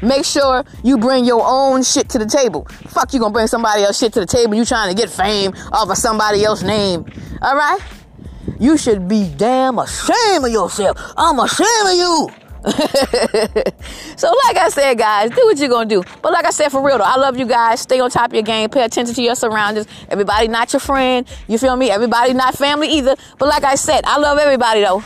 make 0.06 0.24
sure 0.24 0.64
you 0.82 0.98
bring 0.98 1.24
your 1.24 1.42
own 1.44 1.82
shit 1.82 2.08
to 2.10 2.18
the 2.18 2.26
table. 2.26 2.66
Fuck 2.88 3.12
you 3.12 3.20
gonna 3.20 3.32
bring 3.32 3.46
somebody 3.46 3.82
else 3.82 3.98
shit 3.98 4.12
to 4.14 4.20
the 4.20 4.26
table. 4.26 4.54
You 4.54 4.64
trying 4.64 4.94
to 4.94 5.00
get 5.00 5.10
fame 5.10 5.52
off 5.72 5.90
of 5.90 5.96
somebody 5.96 6.44
else's 6.44 6.66
name. 6.66 7.04
All 7.42 7.56
right? 7.56 7.80
You 8.58 8.78
should 8.78 9.08
be 9.08 9.30
damn 9.36 9.78
ashamed 9.78 10.46
of 10.46 10.50
yourself. 10.50 10.98
I'm 11.16 11.38
ashamed 11.38 11.88
of 11.88 11.94
you. 11.94 12.28
so, 12.66 14.32
like 14.46 14.56
I 14.56 14.68
said, 14.70 14.98
guys, 14.98 15.30
do 15.30 15.44
what 15.44 15.56
you're 15.58 15.68
gonna 15.68 15.88
do. 15.88 16.02
But 16.20 16.32
like 16.32 16.44
I 16.44 16.50
said, 16.50 16.70
for 16.70 16.84
real 16.84 16.98
though, 16.98 17.04
I 17.04 17.16
love 17.16 17.38
you 17.38 17.46
guys. 17.46 17.80
Stay 17.80 18.00
on 18.00 18.10
top 18.10 18.30
of 18.30 18.34
your 18.34 18.42
game. 18.42 18.68
Pay 18.70 18.82
attention 18.82 19.14
to 19.14 19.22
your 19.22 19.36
surroundings. 19.36 19.86
Everybody 20.08 20.48
not 20.48 20.72
your 20.72 20.80
friend. 20.80 21.28
You 21.46 21.58
feel 21.58 21.76
me? 21.76 21.90
Everybody 21.90 22.32
not 22.32 22.56
family 22.56 22.88
either. 22.88 23.14
But 23.38 23.48
like 23.48 23.62
I 23.62 23.76
said, 23.76 24.04
I 24.04 24.18
love 24.18 24.38
everybody 24.38 24.80
though. 24.80 25.04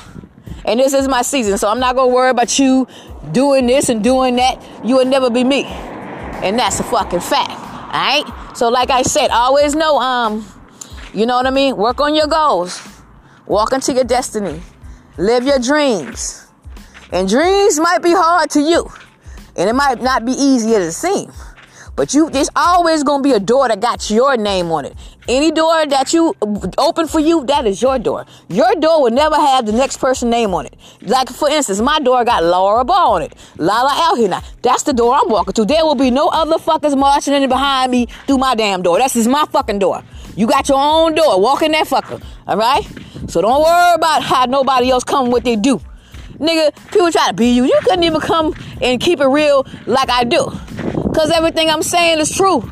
And 0.65 0.81
this 0.81 0.95
is 0.95 1.09
my 1.09 1.23
season, 1.23 1.59
so 1.59 1.69
I'm 1.69 1.81
not 1.81 1.97
gonna 1.97 2.13
worry 2.13 2.31
about 2.31 2.59
you 2.59 2.87
doing 3.33 3.66
this 3.66 3.88
and 3.88 4.02
doing 4.02 4.37
that. 4.37 4.62
You 4.85 4.96
will 4.96 5.04
never 5.04 5.30
be 5.30 5.44
me. 5.44 5.64
And 5.64 6.59
that's 6.59 6.80
a 6.80 6.85
fucking 6.85 7.20
fact. 7.20 7.50
Alright? 7.50 8.56
So 8.56 8.68
like 8.68 8.90
I 8.90 9.02
said, 9.02 9.28
always 9.30 9.74
know, 9.74 9.98
um, 9.98 10.46
you 11.12 11.26
know 11.26 11.37
what 11.37 11.46
I 11.46 11.50
mean? 11.50 11.76
Work 11.76 12.00
on 12.00 12.14
your 12.14 12.26
goals. 12.26 12.80
Walk 13.46 13.72
into 13.72 13.92
your 13.92 14.04
destiny. 14.04 14.62
Live 15.18 15.44
your 15.44 15.59
dreams. 15.59 16.46
And 17.12 17.28
dreams 17.28 17.80
might 17.80 18.02
be 18.02 18.12
hard 18.12 18.50
to 18.50 18.61
you. 18.61 18.90
And 19.56 19.68
it 19.68 19.74
might 19.74 20.00
not 20.00 20.24
be 20.24 20.33
easy 20.33 20.74
as 20.74 20.87
it 20.87 20.92
seems. 20.92 21.35
But 21.96 22.14
you, 22.14 22.30
there's 22.30 22.48
always 22.56 23.02
gonna 23.02 23.22
be 23.22 23.33
a 23.33 23.40
door 23.40 23.68
that 23.68 23.80
got 23.80 24.09
your 24.11 24.37
name 24.37 24.70
on 24.70 24.85
it. 24.87 24.96
Any 25.31 25.53
door 25.53 25.87
that 25.87 26.12
you 26.12 26.35
open 26.77 27.07
for 27.07 27.21
you, 27.21 27.45
that 27.47 27.64
is 27.64 27.81
your 27.81 28.01
door. 28.01 28.27
Your 28.49 28.75
door 28.75 29.03
will 29.05 29.12
never 29.12 29.37
have 29.37 29.64
the 29.64 29.71
next 29.71 29.99
person's 29.99 30.29
name 30.29 30.53
on 30.55 30.66
it. 30.66 30.75
Like 31.03 31.29
for 31.29 31.49
instance, 31.49 31.81
my 31.81 32.01
door 32.01 32.25
got 32.25 32.43
Laura 32.43 32.85
Ball 32.85 33.12
on 33.12 33.23
it. 33.23 33.37
Lala 33.57 33.90
Alhina. 33.90 34.43
That's 34.62 34.83
the 34.83 34.93
door 34.93 35.14
I'm 35.14 35.29
walking 35.29 35.53
to. 35.53 35.64
There 35.64 35.85
will 35.85 35.95
be 35.95 36.11
no 36.11 36.27
other 36.31 36.57
fuckers 36.57 36.99
marching 36.99 37.33
in 37.35 37.49
behind 37.49 37.93
me 37.93 38.07
through 38.27 38.38
my 38.38 38.57
damn 38.57 38.83
door. 38.83 38.99
That's 38.99 39.14
just 39.14 39.29
my 39.29 39.45
fucking 39.53 39.79
door. 39.79 40.03
You 40.35 40.49
got 40.49 40.69
your 40.69 40.81
own 40.81 41.14
door. 41.14 41.40
Walk 41.40 41.62
in 41.62 41.71
that 41.73 41.87
fucker. 41.87 42.21
All 42.49 42.57
right? 42.57 42.83
So 43.29 43.40
don't 43.40 43.62
worry 43.62 43.95
about 43.95 44.25
how 44.25 44.47
nobody 44.47 44.90
else 44.90 45.05
come 45.05 45.31
what 45.31 45.45
they 45.45 45.55
do. 45.55 45.81
Nigga, 46.40 46.75
people 46.90 47.12
try 47.12 47.29
to 47.29 47.35
be 47.35 47.51
you. 47.53 47.66
You 47.66 47.79
couldn't 47.85 48.03
even 48.03 48.21
come 48.21 48.53
and 48.83 49.01
keep 49.01 49.21
it 49.21 49.27
real 49.27 49.64
like 49.87 50.11
I 50.11 50.25
do. 50.25 50.51
Because 51.05 51.31
everything 51.31 51.71
I'm 51.71 51.85
saying 51.85 52.19
is 52.19 52.35
true. 52.35 52.69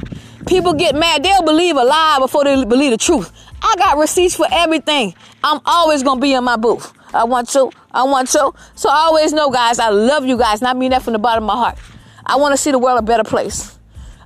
People 0.49 0.73
get 0.73 0.95
mad. 0.95 1.23
They'll 1.23 1.43
believe 1.43 1.77
a 1.77 1.85
lie 1.85 2.17
before 2.21 2.43
they 2.45 2.65
believe 2.65 2.91
the 2.91 2.97
truth. 2.97 3.31
I 3.61 3.75
got 3.77 3.99
receipts 3.99 4.35
for 4.35 4.47
everything. 4.51 5.15
I'm 5.45 5.61
always 5.67 6.03
going 6.03 6.19
to 6.19 6.23
be 6.23 6.33
in 6.33 6.43
my 6.43 6.57
booth. 6.57 6.93
I 7.13 7.25
want 7.25 7.51
to. 7.51 7.71
I 7.93 8.05
want 8.05 8.29
to. 8.31 8.53
So 8.75 8.89
I 8.89 8.97
always 8.97 9.33
know, 9.35 9.51
guys, 9.51 9.79
I 9.79 9.91
love 9.91 10.25
you 10.25 10.39
guys. 10.39 10.61
And 10.61 10.69
I 10.69 10.73
mean 10.73 10.91
that 10.93 11.03
from 11.03 11.13
the 11.13 11.19
bottom 11.19 11.45
of 11.45 11.49
my 11.49 11.55
heart. 11.55 11.79
I 12.25 12.37
want 12.37 12.55
to 12.55 12.57
see 12.57 12.71
the 12.71 12.79
world 12.79 12.99
a 12.99 13.03
better 13.03 13.25
place. 13.25 13.79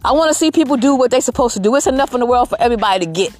I 0.04 0.12
want 0.12 0.30
to 0.30 0.34
see 0.34 0.50
people 0.50 0.76
do 0.76 0.94
what 0.94 1.10
they're 1.10 1.20
supposed 1.20 1.54
to 1.54 1.60
do. 1.60 1.74
It's 1.76 1.86
enough 1.86 2.14
in 2.14 2.20
the 2.20 2.26
world 2.26 2.48
for 2.48 2.60
everybody 2.60 3.04
to 3.04 3.10
get. 3.10 3.36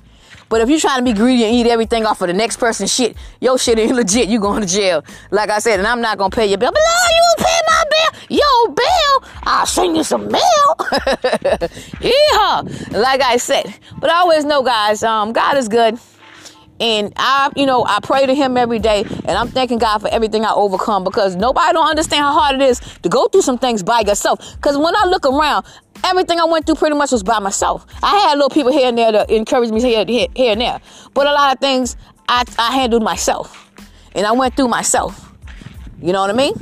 But 0.49 0.61
if 0.61 0.69
you're 0.69 0.81
trying 0.81 0.99
to 0.99 1.05
be 1.05 1.13
greedy 1.13 1.45
and 1.45 1.55
eat 1.55 1.67
everything 1.67 2.05
off 2.05 2.21
of 2.21 2.27
the 2.27 2.35
next 2.35 2.59
person's 2.59 2.93
shit, 2.93 3.17
your 3.41 3.59
shit 3.59 3.79
ain't 3.79 3.93
legit. 3.97 4.29
You 4.29 4.39
going 4.39 4.61
to 4.61 4.69
jail. 4.69 5.05
Like 5.31 5.51
I 5.51 5.61
said, 5.61 5.79
and 5.79 5.87
I'm 5.87 6.01
not 6.01 6.19
gonna 6.19 6.31
pay 6.35 6.47
your 6.47 6.59
bill. 6.59 6.71
But 6.73 6.81
Lord, 6.81 7.13
you 7.17 7.45
pay 7.45 7.61
my 7.69 7.85
bill. 7.91 8.39
Yo, 8.39 8.75
bill. 8.75 9.02
I'll 9.45 9.67
send 9.67 9.97
you 9.97 10.05
some 10.05 10.31
mail. 10.31 10.77
yeah. 12.01 12.63
Like 12.91 13.23
I 13.23 13.37
said. 13.39 13.75
But 13.99 14.11
I 14.11 14.21
always 14.21 14.45
know, 14.45 14.63
guys, 14.63 15.03
um, 15.03 15.33
God 15.33 15.57
is 15.57 15.69
good. 15.69 15.99
And 16.81 17.13
I, 17.17 17.51
you 17.55 17.67
know, 17.67 17.85
I 17.85 18.01
pray 18.03 18.27
to 18.27 18.35
him 18.35 18.57
every 18.57 18.81
day 18.81 19.05
and 19.25 19.31
I'm 19.31 19.49
thanking 19.49 19.79
God 19.79 19.99
for 19.99 20.09
everything 20.09 20.45
I 20.45 20.53
overcome 20.53 21.05
because 21.05 21.37
nobody 21.37 21.73
don't 21.73 21.89
understand 21.89 22.23
how 22.23 22.33
hard 22.33 22.57
it 22.57 22.63
is 22.63 22.81
to 23.03 23.09
go 23.09 23.29
through 23.29 23.43
some 23.43 23.59
things 23.59 23.83
by 23.83 24.01
yourself. 24.01 24.57
Because 24.57 24.77
when 24.77 24.97
I 24.97 25.05
look 25.05 25.25
around, 25.25 25.65
everything 26.05 26.41
I 26.41 26.45
went 26.45 26.67
through 26.67 26.77
pretty 26.77 26.97
much 26.97 27.13
was 27.13 27.23
by 27.23 27.39
myself. 27.39 27.87
I 28.03 28.19
had 28.19 28.35
little 28.35 28.51
people 28.51 28.73
here 28.73 28.89
and 28.89 28.99
there 28.99 29.13
to 29.13 29.33
encourage 29.33 29.71
me 29.71 29.81
here, 29.81 30.05
here, 30.05 30.27
here 30.35 30.53
and 30.53 30.61
there. 30.61 30.81
But 31.15 31.27
a 31.29 31.33
lot 31.33 31.55
of 31.55 31.61
things 31.61 31.97
I, 32.29 32.45
I 32.59 32.73
handled 32.73 33.05
myself. 33.05 33.71
And 34.15 34.27
I 34.27 34.33
went 34.33 34.57
through 34.57 34.69
myself. 34.69 35.33
You 36.01 36.13
know 36.13 36.21
what 36.21 36.31
I 36.31 36.33
mean? 36.33 36.55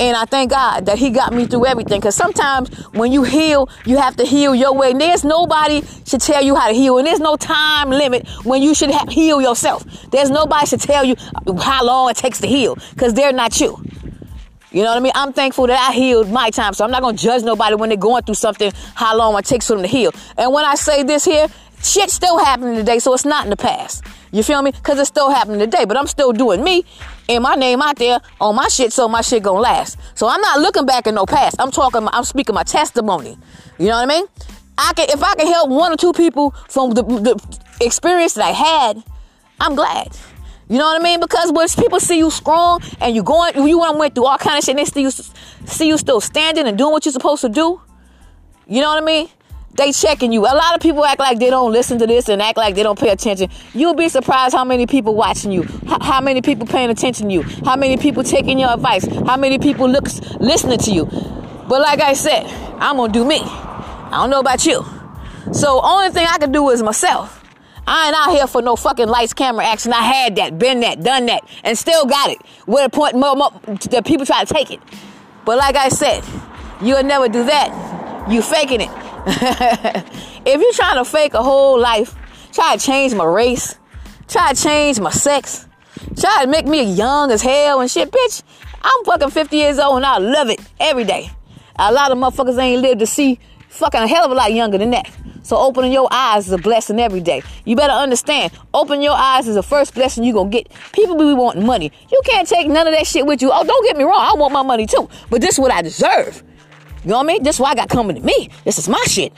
And 0.00 0.16
I 0.16 0.24
thank 0.24 0.50
God 0.50 0.86
that 0.86 0.98
He 0.98 1.10
got 1.10 1.32
me 1.32 1.46
through 1.46 1.66
everything. 1.66 2.00
Because 2.00 2.16
sometimes 2.16 2.74
when 2.92 3.12
you 3.12 3.22
heal, 3.22 3.68
you 3.84 3.98
have 3.98 4.16
to 4.16 4.24
heal 4.24 4.54
your 4.54 4.74
way. 4.74 4.92
And 4.92 5.00
there's 5.00 5.24
nobody 5.24 5.82
should 6.06 6.22
tell 6.22 6.42
you 6.42 6.54
how 6.56 6.68
to 6.68 6.74
heal. 6.74 6.96
And 6.96 7.06
there's 7.06 7.20
no 7.20 7.36
time 7.36 7.90
limit 7.90 8.26
when 8.44 8.62
you 8.62 8.74
should 8.74 8.90
heal 9.10 9.42
yourself. 9.42 9.84
There's 10.10 10.30
nobody 10.30 10.66
should 10.66 10.80
tell 10.80 11.04
you 11.04 11.16
how 11.62 11.84
long 11.84 12.10
it 12.10 12.16
takes 12.16 12.40
to 12.40 12.46
heal. 12.46 12.76
Because 12.94 13.12
they're 13.12 13.32
not 13.32 13.60
you. 13.60 13.76
You 14.72 14.84
know 14.84 14.90
what 14.90 14.96
I 14.96 15.00
mean? 15.00 15.12
I'm 15.14 15.32
thankful 15.32 15.66
that 15.66 15.90
I 15.90 15.92
healed 15.92 16.30
my 16.30 16.50
time. 16.50 16.72
So 16.72 16.84
I'm 16.84 16.90
not 16.90 17.02
going 17.02 17.16
to 17.16 17.22
judge 17.22 17.42
nobody 17.42 17.74
when 17.74 17.90
they're 17.90 17.98
going 17.98 18.22
through 18.22 18.36
something, 18.36 18.72
how 18.94 19.16
long 19.16 19.36
it 19.38 19.44
takes 19.44 19.66
for 19.66 19.74
them 19.74 19.82
to 19.82 19.88
heal. 19.88 20.12
And 20.38 20.52
when 20.52 20.64
I 20.64 20.76
say 20.76 21.02
this 21.02 21.24
here, 21.24 21.48
shit 21.82 22.08
still 22.10 22.38
happening 22.38 22.76
today. 22.76 23.00
So 23.00 23.12
it's 23.12 23.24
not 23.26 23.44
in 23.44 23.50
the 23.50 23.56
past. 23.56 24.04
You 24.32 24.42
feel 24.42 24.62
me? 24.62 24.70
Because 24.70 24.98
it's 24.98 25.08
still 25.08 25.30
happening 25.30 25.58
today. 25.58 25.84
But 25.84 25.96
I'm 25.96 26.06
still 26.06 26.32
doing 26.32 26.62
me 26.62 26.84
and 27.28 27.42
my 27.42 27.54
name 27.54 27.82
out 27.82 27.96
there 27.96 28.20
on 28.40 28.54
my 28.54 28.68
shit. 28.68 28.92
So 28.92 29.08
my 29.08 29.22
shit 29.22 29.42
to 29.42 29.52
last. 29.52 29.98
So 30.14 30.28
I'm 30.28 30.40
not 30.40 30.60
looking 30.60 30.86
back 30.86 31.06
in 31.06 31.14
no 31.14 31.26
past. 31.26 31.56
I'm 31.58 31.70
talking, 31.70 32.06
I'm 32.12 32.24
speaking 32.24 32.54
my 32.54 32.62
testimony. 32.62 33.36
You 33.78 33.86
know 33.86 33.96
what 33.96 34.02
I 34.02 34.06
mean? 34.06 34.26
I 34.78 34.92
can, 34.94 35.08
if 35.10 35.22
I 35.22 35.34
can 35.34 35.46
help 35.46 35.70
one 35.70 35.92
or 35.92 35.96
two 35.96 36.12
people 36.12 36.52
from 36.68 36.92
the, 36.92 37.02
the 37.02 37.84
experience 37.84 38.34
that 38.34 38.44
I 38.44 38.52
had, 38.52 39.02
I'm 39.60 39.74
glad. 39.74 40.16
You 40.68 40.78
know 40.78 40.84
what 40.84 41.00
I 41.00 41.04
mean? 41.04 41.18
Because 41.18 41.50
when 41.52 41.66
people 41.68 41.98
see 41.98 42.18
you 42.18 42.30
strong 42.30 42.80
and 43.00 43.14
you 43.14 43.24
going, 43.24 43.66
you 43.66 43.80
went 43.80 44.14
through 44.14 44.26
all 44.26 44.38
kind 44.38 44.56
of 44.56 44.64
shit, 44.64 44.76
and 44.76 44.78
they 44.78 44.84
see 44.84 45.02
you, 45.02 45.10
see 45.10 45.88
you 45.88 45.98
still 45.98 46.20
standing 46.20 46.68
and 46.68 46.78
doing 46.78 46.92
what 46.92 47.04
you're 47.04 47.12
supposed 47.12 47.40
to 47.40 47.48
do. 47.48 47.80
You 48.68 48.80
know 48.80 48.88
what 48.88 49.02
I 49.02 49.04
mean? 49.04 49.28
They 49.74 49.92
checking 49.92 50.32
you. 50.32 50.42
A 50.42 50.52
lot 50.54 50.74
of 50.74 50.80
people 50.80 51.04
act 51.04 51.20
like 51.20 51.38
they 51.38 51.48
don't 51.48 51.72
listen 51.72 51.98
to 52.00 52.06
this 52.06 52.28
and 52.28 52.42
act 52.42 52.58
like 52.58 52.74
they 52.74 52.82
don't 52.82 52.98
pay 52.98 53.10
attention. 53.10 53.50
You'll 53.72 53.94
be 53.94 54.08
surprised 54.08 54.54
how 54.54 54.64
many 54.64 54.86
people 54.86 55.14
watching 55.14 55.52
you, 55.52 55.62
how 55.86 56.20
many 56.20 56.42
people 56.42 56.66
paying 56.66 56.90
attention 56.90 57.28
to 57.28 57.32
you, 57.32 57.42
how 57.64 57.76
many 57.76 57.96
people 57.96 58.22
taking 58.24 58.58
your 58.58 58.70
advice, 58.70 59.06
how 59.06 59.36
many 59.36 59.58
people 59.58 59.88
looks 59.88 60.20
listening 60.40 60.78
to 60.80 60.92
you. 60.92 61.04
But 61.68 61.80
like 61.80 62.00
I 62.00 62.14
said, 62.14 62.46
I'm 62.80 62.96
gonna 62.96 63.12
do 63.12 63.24
me. 63.24 63.40
I 63.40 64.10
don't 64.12 64.30
know 64.30 64.40
about 64.40 64.66
you. 64.66 64.84
So 65.52 65.80
only 65.82 66.10
thing 66.10 66.26
I 66.28 66.38
can 66.38 66.50
do 66.50 66.68
is 66.70 66.82
myself. 66.82 67.36
I 67.86 68.08
ain't 68.08 68.16
out 68.16 68.30
here 68.30 68.46
for 68.46 68.62
no 68.62 68.76
fucking 68.76 69.08
lights, 69.08 69.32
camera, 69.32 69.64
action. 69.64 69.92
I 69.92 70.02
had 70.02 70.36
that, 70.36 70.58
been 70.58 70.80
that, 70.80 71.02
done 71.02 71.26
that, 71.26 71.42
and 71.64 71.76
still 71.78 72.06
got 72.06 72.30
it. 72.30 72.38
With 72.66 72.84
a 72.84 72.90
point 72.90 73.16
more, 73.16 73.34
more 73.34 73.50
that 73.66 74.04
people 74.04 74.26
try 74.26 74.44
to 74.44 74.52
take 74.52 74.70
it. 74.70 74.80
But 75.44 75.58
like 75.58 75.76
I 75.76 75.88
said, 75.88 76.24
you'll 76.82 77.02
never 77.02 77.28
do 77.28 77.44
that. 77.44 78.28
You 78.30 78.42
faking 78.42 78.80
it. 78.80 78.90
if 79.26 80.60
you're 80.60 80.72
trying 80.72 80.96
to 80.96 81.04
fake 81.04 81.34
a 81.34 81.42
whole 81.42 81.78
life, 81.78 82.14
try 82.52 82.76
to 82.76 82.84
change 82.84 83.14
my 83.14 83.24
race, 83.24 83.78
try 84.28 84.52
to 84.52 84.62
change 84.62 84.98
my 84.98 85.10
sex, 85.10 85.66
try 86.18 86.42
to 86.42 86.46
make 86.46 86.66
me 86.66 86.82
young 86.82 87.30
as 87.30 87.42
hell 87.42 87.80
and 87.80 87.90
shit, 87.90 88.10
bitch. 88.10 88.42
I'm 88.82 89.04
fucking 89.04 89.30
50 89.30 89.56
years 89.56 89.78
old 89.78 89.96
and 89.96 90.06
I 90.06 90.18
love 90.18 90.48
it 90.48 90.60
every 90.78 91.04
day. 91.04 91.30
A 91.76 91.92
lot 91.92 92.10
of 92.10 92.18
motherfuckers 92.18 92.58
ain't 92.58 92.80
lived 92.80 93.00
to 93.00 93.06
see 93.06 93.38
fucking 93.68 94.00
a 94.00 94.08
hell 94.08 94.24
of 94.24 94.30
a 94.30 94.34
lot 94.34 94.52
younger 94.52 94.78
than 94.78 94.90
that. 94.90 95.10
So 95.42 95.56
opening 95.56 95.92
your 95.92 96.08
eyes 96.10 96.46
is 96.46 96.52
a 96.52 96.58
blessing 96.58 96.98
every 96.98 97.20
day. 97.20 97.42
You 97.64 97.76
better 97.76 97.92
understand. 97.92 98.52
Open 98.72 99.02
your 99.02 99.14
eyes 99.14 99.48
is 99.48 99.54
the 99.54 99.62
first 99.62 99.94
blessing 99.94 100.24
you 100.24 100.32
gonna 100.32 100.50
get. 100.50 100.70
People 100.92 101.16
be 101.16 101.32
wanting 101.34 101.66
money. 101.66 101.92
You 102.10 102.20
can't 102.24 102.48
take 102.48 102.68
none 102.68 102.86
of 102.86 102.94
that 102.94 103.06
shit 103.06 103.26
with 103.26 103.42
you. 103.42 103.50
Oh, 103.52 103.64
don't 103.64 103.84
get 103.84 103.96
me 103.96 104.04
wrong. 104.04 104.18
I 104.18 104.34
want 104.34 104.52
my 104.52 104.62
money 104.62 104.86
too. 104.86 105.08
But 105.28 105.40
this 105.40 105.54
is 105.54 105.58
what 105.58 105.72
I 105.72 105.82
deserve. 105.82 106.42
You 107.04 107.10
know 107.10 107.16
what 107.16 107.24
I 107.24 107.26
mean? 107.26 107.42
This 107.42 107.56
is 107.56 107.60
why 107.60 107.70
I 107.70 107.74
got 107.74 107.88
coming 107.88 108.16
to 108.16 108.22
me. 108.22 108.50
This 108.64 108.78
is 108.78 108.88
my 108.88 109.02
shit. 109.06 109.32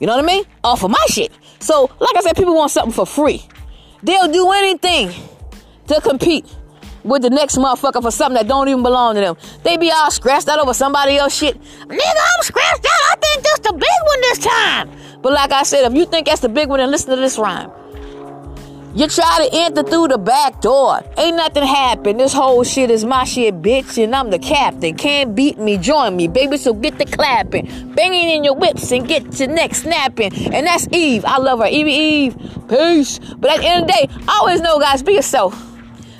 You 0.00 0.06
know 0.06 0.16
what 0.16 0.24
I 0.24 0.26
mean? 0.26 0.44
All 0.62 0.76
for 0.76 0.88
my 0.88 1.04
shit. 1.08 1.32
So, 1.60 1.90
like 1.98 2.16
I 2.16 2.20
said, 2.20 2.36
people 2.36 2.54
want 2.54 2.70
something 2.70 2.92
for 2.92 3.06
free. 3.06 3.42
They'll 4.02 4.30
do 4.30 4.50
anything 4.52 5.10
to 5.88 6.00
compete 6.00 6.44
with 7.02 7.22
the 7.22 7.30
next 7.30 7.56
motherfucker 7.56 8.02
for 8.02 8.10
something 8.10 8.34
that 8.34 8.48
don't 8.48 8.68
even 8.68 8.82
belong 8.82 9.14
to 9.14 9.20
them. 9.20 9.36
They 9.62 9.76
be 9.76 9.90
all 9.90 10.10
scratched 10.10 10.48
out 10.48 10.58
over 10.58 10.74
somebody 10.74 11.16
else 11.16 11.34
shit. 11.34 11.60
Nigga, 11.60 11.88
I'm 11.88 12.42
scratched 12.42 12.84
out. 12.84 13.12
I 13.12 13.16
think 13.20 13.42
that's 13.44 13.60
the 13.60 13.72
big 13.72 13.98
one 14.04 14.20
this 14.22 14.38
time. 14.38 14.90
But 15.22 15.32
like 15.32 15.52
I 15.52 15.62
said, 15.62 15.90
if 15.90 15.96
you 15.96 16.04
think 16.04 16.26
that's 16.26 16.40
the 16.40 16.48
big 16.48 16.68
one, 16.68 16.78
then 16.78 16.90
listen 16.90 17.10
to 17.10 17.16
this 17.16 17.38
rhyme. 17.38 17.70
You 18.96 19.06
try 19.08 19.46
to 19.46 19.54
enter 19.54 19.82
through 19.82 20.08
the 20.08 20.16
back 20.16 20.62
door. 20.62 21.02
Ain't 21.18 21.36
nothing 21.36 21.64
happen. 21.64 22.16
This 22.16 22.32
whole 22.32 22.64
shit 22.64 22.90
is 22.90 23.04
my 23.04 23.24
shit, 23.24 23.60
bitch, 23.60 24.02
and 24.02 24.16
I'm 24.16 24.30
the 24.30 24.38
captain. 24.38 24.96
Can't 24.96 25.34
beat 25.34 25.58
me, 25.58 25.76
join 25.76 26.16
me, 26.16 26.28
baby. 26.28 26.56
So 26.56 26.72
get 26.72 26.96
the 26.96 27.04
clapping, 27.04 27.92
banging 27.94 28.30
in 28.30 28.42
your 28.42 28.54
whips 28.54 28.90
and 28.92 29.06
get 29.06 29.38
your 29.38 29.50
neck 29.50 29.74
snapping. 29.74 30.32
And 30.50 30.66
that's 30.66 30.88
Eve. 30.92 31.26
I 31.26 31.36
love 31.36 31.58
her, 31.58 31.66
Evie 31.66 31.92
Eve. 31.92 32.36
Peace. 32.70 33.18
But 33.18 33.50
at 33.50 33.60
the 33.60 33.66
end 33.66 33.82
of 33.82 33.88
the 33.88 33.92
day, 33.92 34.24
I 34.28 34.38
always 34.40 34.62
know, 34.62 34.80
guys, 34.80 35.02
be 35.02 35.12
yourself. 35.12 35.54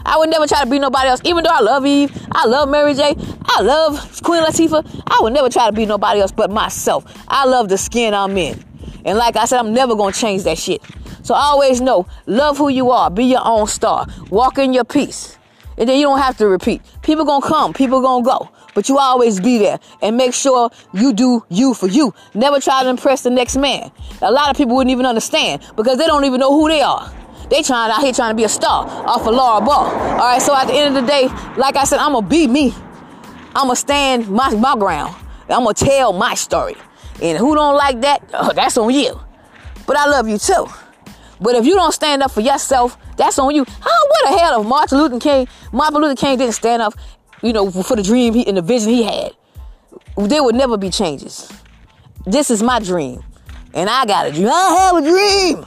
I 0.04 0.18
would 0.18 0.28
never 0.28 0.46
try 0.46 0.62
to 0.62 0.68
be 0.68 0.78
nobody 0.78 1.08
else. 1.08 1.22
Even 1.24 1.44
though 1.44 1.54
I 1.54 1.60
love 1.60 1.86
Eve, 1.86 2.12
I 2.32 2.44
love 2.44 2.68
Mary 2.68 2.92
J, 2.92 3.14
I 3.46 3.62
love 3.62 4.22
Queen 4.22 4.42
Latifah. 4.42 5.02
I 5.06 5.20
would 5.22 5.32
never 5.32 5.48
try 5.48 5.64
to 5.64 5.72
be 5.72 5.86
nobody 5.86 6.20
else 6.20 6.30
but 6.30 6.50
myself. 6.50 7.06
I 7.26 7.46
love 7.46 7.70
the 7.70 7.78
skin 7.78 8.12
I'm 8.12 8.36
in. 8.36 8.62
And 9.06 9.16
like 9.16 9.36
I 9.36 9.46
said, 9.46 9.60
I'm 9.60 9.72
never 9.72 9.96
gonna 9.96 10.12
change 10.12 10.42
that 10.42 10.58
shit. 10.58 10.82
So 11.26 11.34
always 11.34 11.80
know, 11.80 12.06
love 12.26 12.56
who 12.56 12.68
you 12.68 12.92
are, 12.92 13.10
be 13.10 13.24
your 13.24 13.40
own 13.42 13.66
star, 13.66 14.06
walk 14.30 14.58
in 14.58 14.72
your 14.72 14.84
peace. 14.84 15.36
And 15.76 15.88
then 15.88 15.98
you 15.98 16.04
don't 16.04 16.20
have 16.20 16.36
to 16.38 16.46
repeat. 16.46 16.82
People 17.02 17.24
gonna 17.24 17.44
come, 17.44 17.72
people 17.72 18.00
gonna 18.00 18.24
go. 18.24 18.48
But 18.76 18.88
you 18.88 18.96
always 18.98 19.40
be 19.40 19.58
there 19.58 19.80
and 20.02 20.16
make 20.16 20.32
sure 20.32 20.70
you 20.92 21.12
do 21.12 21.44
you 21.48 21.74
for 21.74 21.88
you. 21.88 22.14
Never 22.34 22.60
try 22.60 22.84
to 22.84 22.88
impress 22.88 23.24
the 23.24 23.30
next 23.30 23.56
man. 23.56 23.90
A 24.22 24.30
lot 24.30 24.50
of 24.50 24.56
people 24.56 24.76
wouldn't 24.76 24.92
even 24.92 25.04
understand 25.04 25.62
because 25.74 25.98
they 25.98 26.06
don't 26.06 26.24
even 26.24 26.38
know 26.38 26.52
who 26.52 26.68
they 26.68 26.80
are. 26.80 27.12
They 27.50 27.60
trying 27.64 27.90
out 27.90 28.02
here 28.04 28.12
trying 28.12 28.30
to 28.30 28.36
be 28.36 28.44
a 28.44 28.48
star 28.48 28.86
off 28.86 29.26
of 29.26 29.34
Laura 29.34 29.60
Ball. 29.66 29.86
All 29.86 30.18
right, 30.18 30.40
so 30.40 30.54
at 30.54 30.66
the 30.66 30.74
end 30.74 30.96
of 30.96 31.02
the 31.02 31.08
day, 31.08 31.26
like 31.56 31.74
I 31.74 31.82
said, 31.82 31.98
I'm 31.98 32.12
gonna 32.12 32.24
be 32.24 32.46
me. 32.46 32.72
I'm 33.56 33.66
gonna 33.66 33.74
stand 33.74 34.28
my, 34.28 34.54
my 34.54 34.76
ground. 34.76 35.16
I'm 35.48 35.64
gonna 35.64 35.74
tell 35.74 36.12
my 36.12 36.36
story. 36.36 36.76
And 37.20 37.36
who 37.36 37.56
don't 37.56 37.74
like 37.74 38.00
that, 38.02 38.22
oh, 38.32 38.52
that's 38.54 38.78
on 38.78 38.94
you. 38.94 39.18
But 39.88 39.96
I 39.96 40.06
love 40.06 40.28
you 40.28 40.38
too. 40.38 40.68
But 41.40 41.54
if 41.54 41.66
you 41.66 41.74
don't 41.74 41.92
stand 41.92 42.22
up 42.22 42.30
for 42.30 42.40
yourself, 42.40 42.96
that's 43.16 43.38
on 43.38 43.54
you. 43.54 43.64
How 43.64 44.06
what 44.08 44.30
the 44.30 44.38
hell 44.38 44.60
if 44.60 44.66
Martin 44.66 44.98
Luther 44.98 45.18
King, 45.18 45.48
Martin 45.72 46.00
Luther 46.00 46.16
King 46.16 46.38
didn't 46.38 46.54
stand 46.54 46.82
up, 46.82 46.94
you 47.42 47.52
know, 47.52 47.70
for 47.70 47.96
the 47.96 48.02
dream 48.02 48.34
he, 48.34 48.46
and 48.46 48.56
the 48.56 48.62
vision 48.62 48.90
he 48.90 49.02
had? 49.02 49.32
There 50.16 50.42
would 50.42 50.54
never 50.54 50.76
be 50.76 50.90
changes. 50.90 51.52
This 52.24 52.50
is 52.50 52.62
my 52.62 52.80
dream. 52.80 53.22
And 53.74 53.90
I 53.90 54.06
got 54.06 54.26
a 54.26 54.32
dream. 54.32 54.48
I 54.48 54.92
have 54.92 54.96
a 54.96 55.02
dream. 55.02 55.66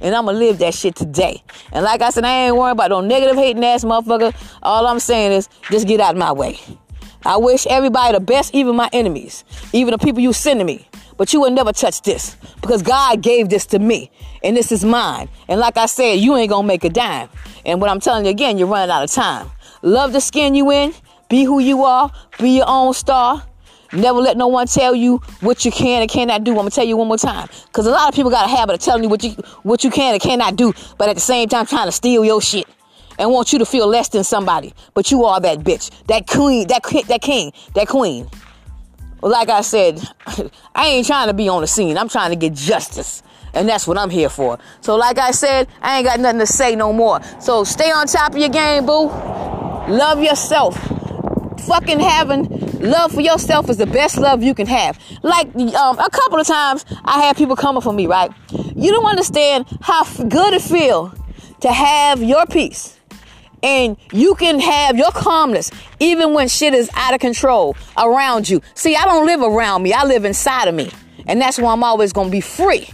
And 0.00 0.14
I'ma 0.14 0.32
live 0.32 0.58
that 0.58 0.74
shit 0.74 0.96
today. 0.96 1.42
And 1.72 1.84
like 1.84 2.02
I 2.02 2.10
said, 2.10 2.24
I 2.24 2.46
ain't 2.46 2.56
worried 2.56 2.72
about 2.72 2.90
no 2.90 3.00
negative 3.00 3.36
hating 3.36 3.64
ass 3.64 3.84
motherfucker. 3.84 4.34
All 4.62 4.86
I'm 4.86 4.98
saying 4.98 5.32
is 5.32 5.48
just 5.70 5.86
get 5.86 6.00
out 6.00 6.14
of 6.14 6.18
my 6.18 6.32
way. 6.32 6.58
I 7.24 7.38
wish 7.38 7.66
everybody 7.68 8.12
the 8.12 8.20
best, 8.20 8.54
even 8.54 8.76
my 8.76 8.90
enemies, 8.92 9.44
even 9.72 9.92
the 9.92 9.98
people 9.98 10.20
you 10.20 10.32
send 10.32 10.60
to 10.60 10.64
me. 10.64 10.86
But 11.16 11.32
you 11.32 11.40
will 11.40 11.50
never 11.50 11.72
touch 11.72 12.02
this 12.02 12.36
because 12.60 12.82
God 12.82 13.22
gave 13.22 13.48
this 13.48 13.66
to 13.66 13.78
me 13.78 14.10
and 14.42 14.56
this 14.56 14.72
is 14.72 14.84
mine. 14.84 15.28
And 15.48 15.60
like 15.60 15.76
I 15.76 15.86
said, 15.86 16.14
you 16.14 16.36
ain't 16.36 16.50
gonna 16.50 16.66
make 16.66 16.84
a 16.84 16.90
dime. 16.90 17.28
And 17.64 17.80
what 17.80 17.90
I'm 17.90 18.00
telling 18.00 18.24
you 18.24 18.30
again, 18.30 18.58
you're 18.58 18.68
running 18.68 18.90
out 18.90 19.04
of 19.04 19.10
time. 19.10 19.50
Love 19.82 20.12
the 20.12 20.20
skin 20.20 20.54
you 20.54 20.70
in, 20.70 20.94
be 21.28 21.44
who 21.44 21.58
you 21.58 21.84
are, 21.84 22.10
be 22.38 22.56
your 22.56 22.68
own 22.68 22.94
star. 22.94 23.44
Never 23.92 24.18
let 24.18 24.36
no 24.36 24.48
one 24.48 24.66
tell 24.66 24.94
you 24.94 25.18
what 25.40 25.64
you 25.64 25.70
can 25.70 26.02
and 26.02 26.10
cannot 26.10 26.42
do. 26.42 26.50
I'm 26.52 26.56
gonna 26.56 26.70
tell 26.70 26.84
you 26.84 26.96
one 26.96 27.06
more 27.06 27.16
time, 27.16 27.48
because 27.66 27.86
a 27.86 27.90
lot 27.90 28.08
of 28.08 28.14
people 28.14 28.30
got 28.30 28.46
a 28.46 28.48
habit 28.48 28.74
of 28.74 28.80
telling 28.80 29.04
you 29.04 29.08
what 29.08 29.22
you 29.22 29.30
what 29.62 29.84
you 29.84 29.90
can 29.90 30.14
and 30.14 30.22
cannot 30.22 30.56
do, 30.56 30.72
but 30.98 31.08
at 31.08 31.14
the 31.14 31.20
same 31.20 31.48
time 31.48 31.64
trying 31.66 31.86
to 31.86 31.92
steal 31.92 32.24
your 32.24 32.42
shit 32.42 32.66
and 33.18 33.30
want 33.30 33.52
you 33.52 33.60
to 33.60 33.66
feel 33.66 33.86
less 33.86 34.08
than 34.08 34.24
somebody. 34.24 34.74
But 34.94 35.12
you 35.12 35.24
are 35.24 35.40
that 35.40 35.60
bitch, 35.60 35.90
that 36.06 36.26
queen, 36.26 36.66
that 36.68 36.82
that 37.06 37.22
king, 37.22 37.52
that 37.74 37.86
queen. 37.86 38.28
Well, 39.24 39.32
like 39.32 39.48
I 39.48 39.62
said, 39.62 40.06
I 40.74 40.88
ain't 40.88 41.06
trying 41.06 41.28
to 41.28 41.32
be 41.32 41.48
on 41.48 41.62
the 41.62 41.66
scene. 41.66 41.96
I'm 41.96 42.10
trying 42.10 42.28
to 42.28 42.36
get 42.36 42.52
justice. 42.52 43.22
And 43.54 43.66
that's 43.66 43.86
what 43.86 43.96
I'm 43.96 44.10
here 44.10 44.28
for. 44.28 44.58
So, 44.82 44.96
like 44.96 45.16
I 45.16 45.30
said, 45.30 45.66
I 45.80 45.96
ain't 45.96 46.06
got 46.06 46.20
nothing 46.20 46.40
to 46.40 46.46
say 46.46 46.76
no 46.76 46.92
more. 46.92 47.22
So, 47.40 47.64
stay 47.64 47.90
on 47.90 48.06
top 48.06 48.32
of 48.32 48.36
your 48.36 48.50
game, 48.50 48.84
boo. 48.84 49.06
Love 49.88 50.22
yourself. 50.22 50.76
Fucking 51.66 52.00
having 52.00 52.50
love 52.80 53.12
for 53.12 53.22
yourself 53.22 53.70
is 53.70 53.78
the 53.78 53.86
best 53.86 54.18
love 54.18 54.42
you 54.42 54.54
can 54.54 54.66
have. 54.66 55.00
Like 55.22 55.46
um, 55.56 55.98
a 55.98 56.10
couple 56.10 56.38
of 56.38 56.46
times, 56.46 56.84
I 57.02 57.22
had 57.22 57.38
people 57.38 57.56
coming 57.56 57.80
for 57.80 57.94
me, 57.94 58.06
right? 58.06 58.30
You 58.76 58.92
don't 58.92 59.06
understand 59.06 59.64
how 59.80 60.04
good 60.04 60.52
it 60.52 60.60
feel 60.60 61.14
to 61.60 61.72
have 61.72 62.22
your 62.22 62.44
peace 62.44 62.93
and 63.64 63.96
you 64.12 64.34
can 64.34 64.60
have 64.60 64.96
your 64.96 65.10
calmness 65.10 65.70
even 65.98 66.34
when 66.34 66.46
shit 66.46 66.74
is 66.74 66.90
out 66.94 67.14
of 67.14 67.20
control 67.20 67.74
around 67.96 68.48
you. 68.48 68.60
See, 68.74 68.94
I 68.94 69.06
don't 69.06 69.26
live 69.26 69.40
around 69.40 69.82
me, 69.82 69.92
I 69.92 70.04
live 70.04 70.24
inside 70.24 70.68
of 70.68 70.74
me. 70.74 70.90
And 71.26 71.40
that's 71.40 71.58
why 71.58 71.72
I'm 71.72 71.82
always 71.82 72.12
gonna 72.12 72.30
be 72.30 72.42
free. 72.42 72.88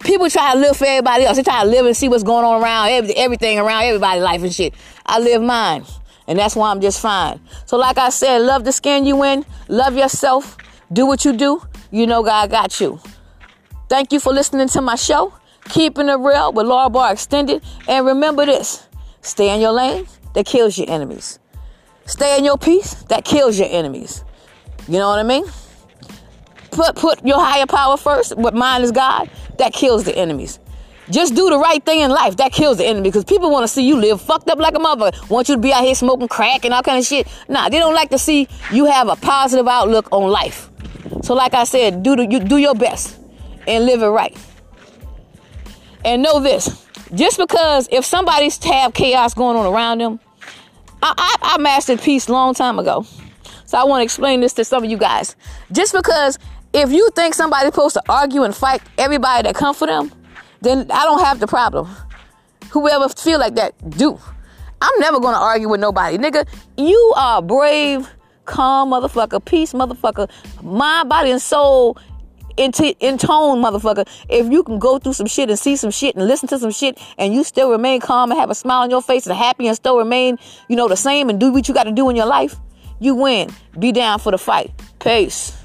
People 0.00 0.28
try 0.28 0.52
to 0.52 0.58
live 0.58 0.76
for 0.76 0.86
everybody 0.86 1.24
else. 1.24 1.36
They 1.36 1.42
try 1.42 1.62
to 1.62 1.68
live 1.68 1.86
and 1.86 1.96
see 1.96 2.08
what's 2.08 2.24
going 2.24 2.44
on 2.44 2.60
around 2.62 2.88
everything 3.16 3.58
around 3.58 3.84
everybody's 3.84 4.22
life 4.22 4.42
and 4.42 4.52
shit. 4.52 4.74
I 5.06 5.20
live 5.20 5.42
mine. 5.42 5.84
And 6.26 6.38
that's 6.38 6.56
why 6.56 6.70
I'm 6.70 6.80
just 6.80 7.00
fine. 7.00 7.40
So, 7.66 7.76
like 7.76 7.98
I 7.98 8.08
said, 8.08 8.38
love 8.38 8.64
the 8.64 8.72
skin 8.72 9.04
you 9.04 9.22
in, 9.24 9.44
love 9.68 9.96
yourself, 9.96 10.56
do 10.92 11.06
what 11.06 11.24
you 11.24 11.32
do. 11.36 11.62
You 11.90 12.06
know 12.06 12.22
God 12.22 12.50
got 12.50 12.80
you. 12.80 13.00
Thank 13.88 14.12
you 14.12 14.20
for 14.20 14.32
listening 14.32 14.68
to 14.68 14.80
my 14.80 14.94
show. 14.94 15.34
Keeping 15.68 16.08
it 16.08 16.14
real 16.14 16.52
with 16.52 16.66
Laura 16.66 16.88
Barr 16.88 17.12
Extended. 17.12 17.62
And 17.86 18.06
remember 18.06 18.46
this 18.46 18.86
stay 19.22 19.54
in 19.54 19.60
your 19.60 19.72
lane, 19.72 20.06
that 20.34 20.46
kills 20.46 20.78
your 20.78 20.88
enemies. 20.90 21.38
Stay 22.06 22.38
in 22.38 22.44
your 22.44 22.58
peace, 22.58 22.94
that 23.04 23.24
kills 23.24 23.58
your 23.58 23.68
enemies. 23.70 24.24
You 24.88 24.98
know 24.98 25.08
what 25.08 25.18
I 25.18 25.22
mean? 25.22 25.44
Put 26.70 26.96
put 26.96 27.24
your 27.24 27.40
higher 27.40 27.66
power 27.66 27.96
first, 27.96 28.36
what 28.36 28.54
mine 28.54 28.82
is 28.82 28.92
God, 28.92 29.30
that 29.58 29.72
kills 29.72 30.04
the 30.04 30.16
enemies. 30.16 30.58
Just 31.10 31.34
do 31.34 31.50
the 31.50 31.58
right 31.58 31.84
thing 31.84 32.00
in 32.00 32.10
life. 32.10 32.36
That 32.36 32.52
kills 32.52 32.78
the 32.78 32.86
enemy 32.86 33.08
because 33.08 33.24
people 33.24 33.50
want 33.50 33.64
to 33.64 33.68
see 33.68 33.86
you 33.86 33.96
live 33.96 34.20
fucked 34.20 34.48
up 34.48 34.58
like 34.58 34.76
a 34.76 34.78
mother. 34.78 35.10
Want 35.28 35.48
you 35.48 35.56
to 35.56 35.60
be 35.60 35.72
out 35.72 35.82
here 35.82 35.94
smoking 35.94 36.28
crack 36.28 36.64
and 36.64 36.72
all 36.72 36.82
kind 36.82 36.98
of 36.98 37.04
shit. 37.04 37.26
Nah, 37.48 37.68
they 37.68 37.78
don't 37.78 37.94
like 37.94 38.10
to 38.10 38.18
see 38.18 38.48
you 38.72 38.84
have 38.84 39.08
a 39.08 39.16
positive 39.16 39.66
outlook 39.66 40.08
on 40.12 40.30
life. 40.30 40.70
So, 41.22 41.34
like 41.34 41.54
I 41.54 41.64
said, 41.64 42.02
do 42.02 42.14
the, 42.14 42.26
you 42.26 42.38
do 42.38 42.58
your 42.58 42.74
best 42.74 43.18
and 43.66 43.86
live 43.86 44.02
it 44.02 44.06
right. 44.06 44.36
And 46.04 46.22
know 46.22 46.40
this 46.40 46.86
just 47.14 47.38
because 47.38 47.88
if 47.90 48.04
somebody's 48.04 48.62
have 48.64 48.94
chaos 48.94 49.34
going 49.34 49.56
on 49.56 49.66
around 49.66 50.00
them, 50.00 50.20
I, 51.02 51.14
I, 51.16 51.54
I 51.54 51.58
mastered 51.58 52.00
peace 52.00 52.28
long 52.28 52.54
time 52.54 52.78
ago. 52.78 53.04
So 53.66 53.78
I 53.78 53.84
want 53.84 54.00
to 54.00 54.04
explain 54.04 54.40
this 54.40 54.52
to 54.54 54.64
some 54.64 54.84
of 54.84 54.90
you 54.90 54.96
guys. 54.96 55.36
Just 55.72 55.94
because 55.94 56.38
if 56.72 56.92
you 56.92 57.10
think 57.14 57.34
somebody's 57.34 57.72
supposed 57.72 57.94
to 57.94 58.02
argue 58.08 58.42
and 58.42 58.54
fight 58.54 58.82
everybody 58.98 59.44
that 59.44 59.54
come 59.54 59.74
for 59.74 59.86
them, 59.86 60.12
then 60.60 60.90
I 60.90 61.04
don't 61.04 61.20
have 61.20 61.40
the 61.40 61.46
problem. 61.46 61.88
Whoever 62.70 63.08
feel 63.08 63.38
like 63.38 63.54
that, 63.54 63.74
do. 63.90 64.18
I'm 64.80 65.00
never 65.00 65.20
gonna 65.20 65.38
argue 65.38 65.68
with 65.68 65.80
nobody. 65.80 66.16
Nigga, 66.16 66.46
you 66.76 67.14
are 67.16 67.42
brave, 67.42 68.08
calm 68.44 68.90
motherfucker, 68.90 69.44
peace 69.44 69.72
motherfucker, 69.72 70.30
mind, 70.62 71.08
body, 71.08 71.30
and 71.30 71.42
soul 71.42 71.98
in, 72.60 72.72
t- 72.72 72.96
in 73.00 73.16
tone, 73.16 73.62
motherfucker. 73.62 74.06
If 74.28 74.52
you 74.52 74.62
can 74.62 74.78
go 74.78 74.98
through 74.98 75.14
some 75.14 75.26
shit 75.26 75.48
and 75.48 75.58
see 75.58 75.76
some 75.76 75.90
shit 75.90 76.14
and 76.14 76.28
listen 76.28 76.46
to 76.48 76.58
some 76.58 76.70
shit 76.70 76.98
and 77.16 77.32
you 77.32 77.42
still 77.42 77.70
remain 77.70 78.00
calm 78.00 78.30
and 78.30 78.38
have 78.38 78.50
a 78.50 78.54
smile 78.54 78.82
on 78.82 78.90
your 78.90 79.00
face 79.02 79.26
and 79.26 79.36
happy 79.36 79.66
and 79.66 79.74
still 79.74 79.96
remain, 79.96 80.38
you 80.68 80.76
know, 80.76 80.86
the 80.86 80.96
same 80.96 81.30
and 81.30 81.40
do 81.40 81.50
what 81.50 81.68
you 81.68 81.74
got 81.74 81.84
to 81.84 81.92
do 81.92 82.10
in 82.10 82.16
your 82.16 82.26
life, 82.26 82.56
you 82.98 83.14
win. 83.14 83.50
Be 83.78 83.92
down 83.92 84.18
for 84.18 84.30
the 84.30 84.38
fight. 84.38 84.70
Peace. 84.98 85.59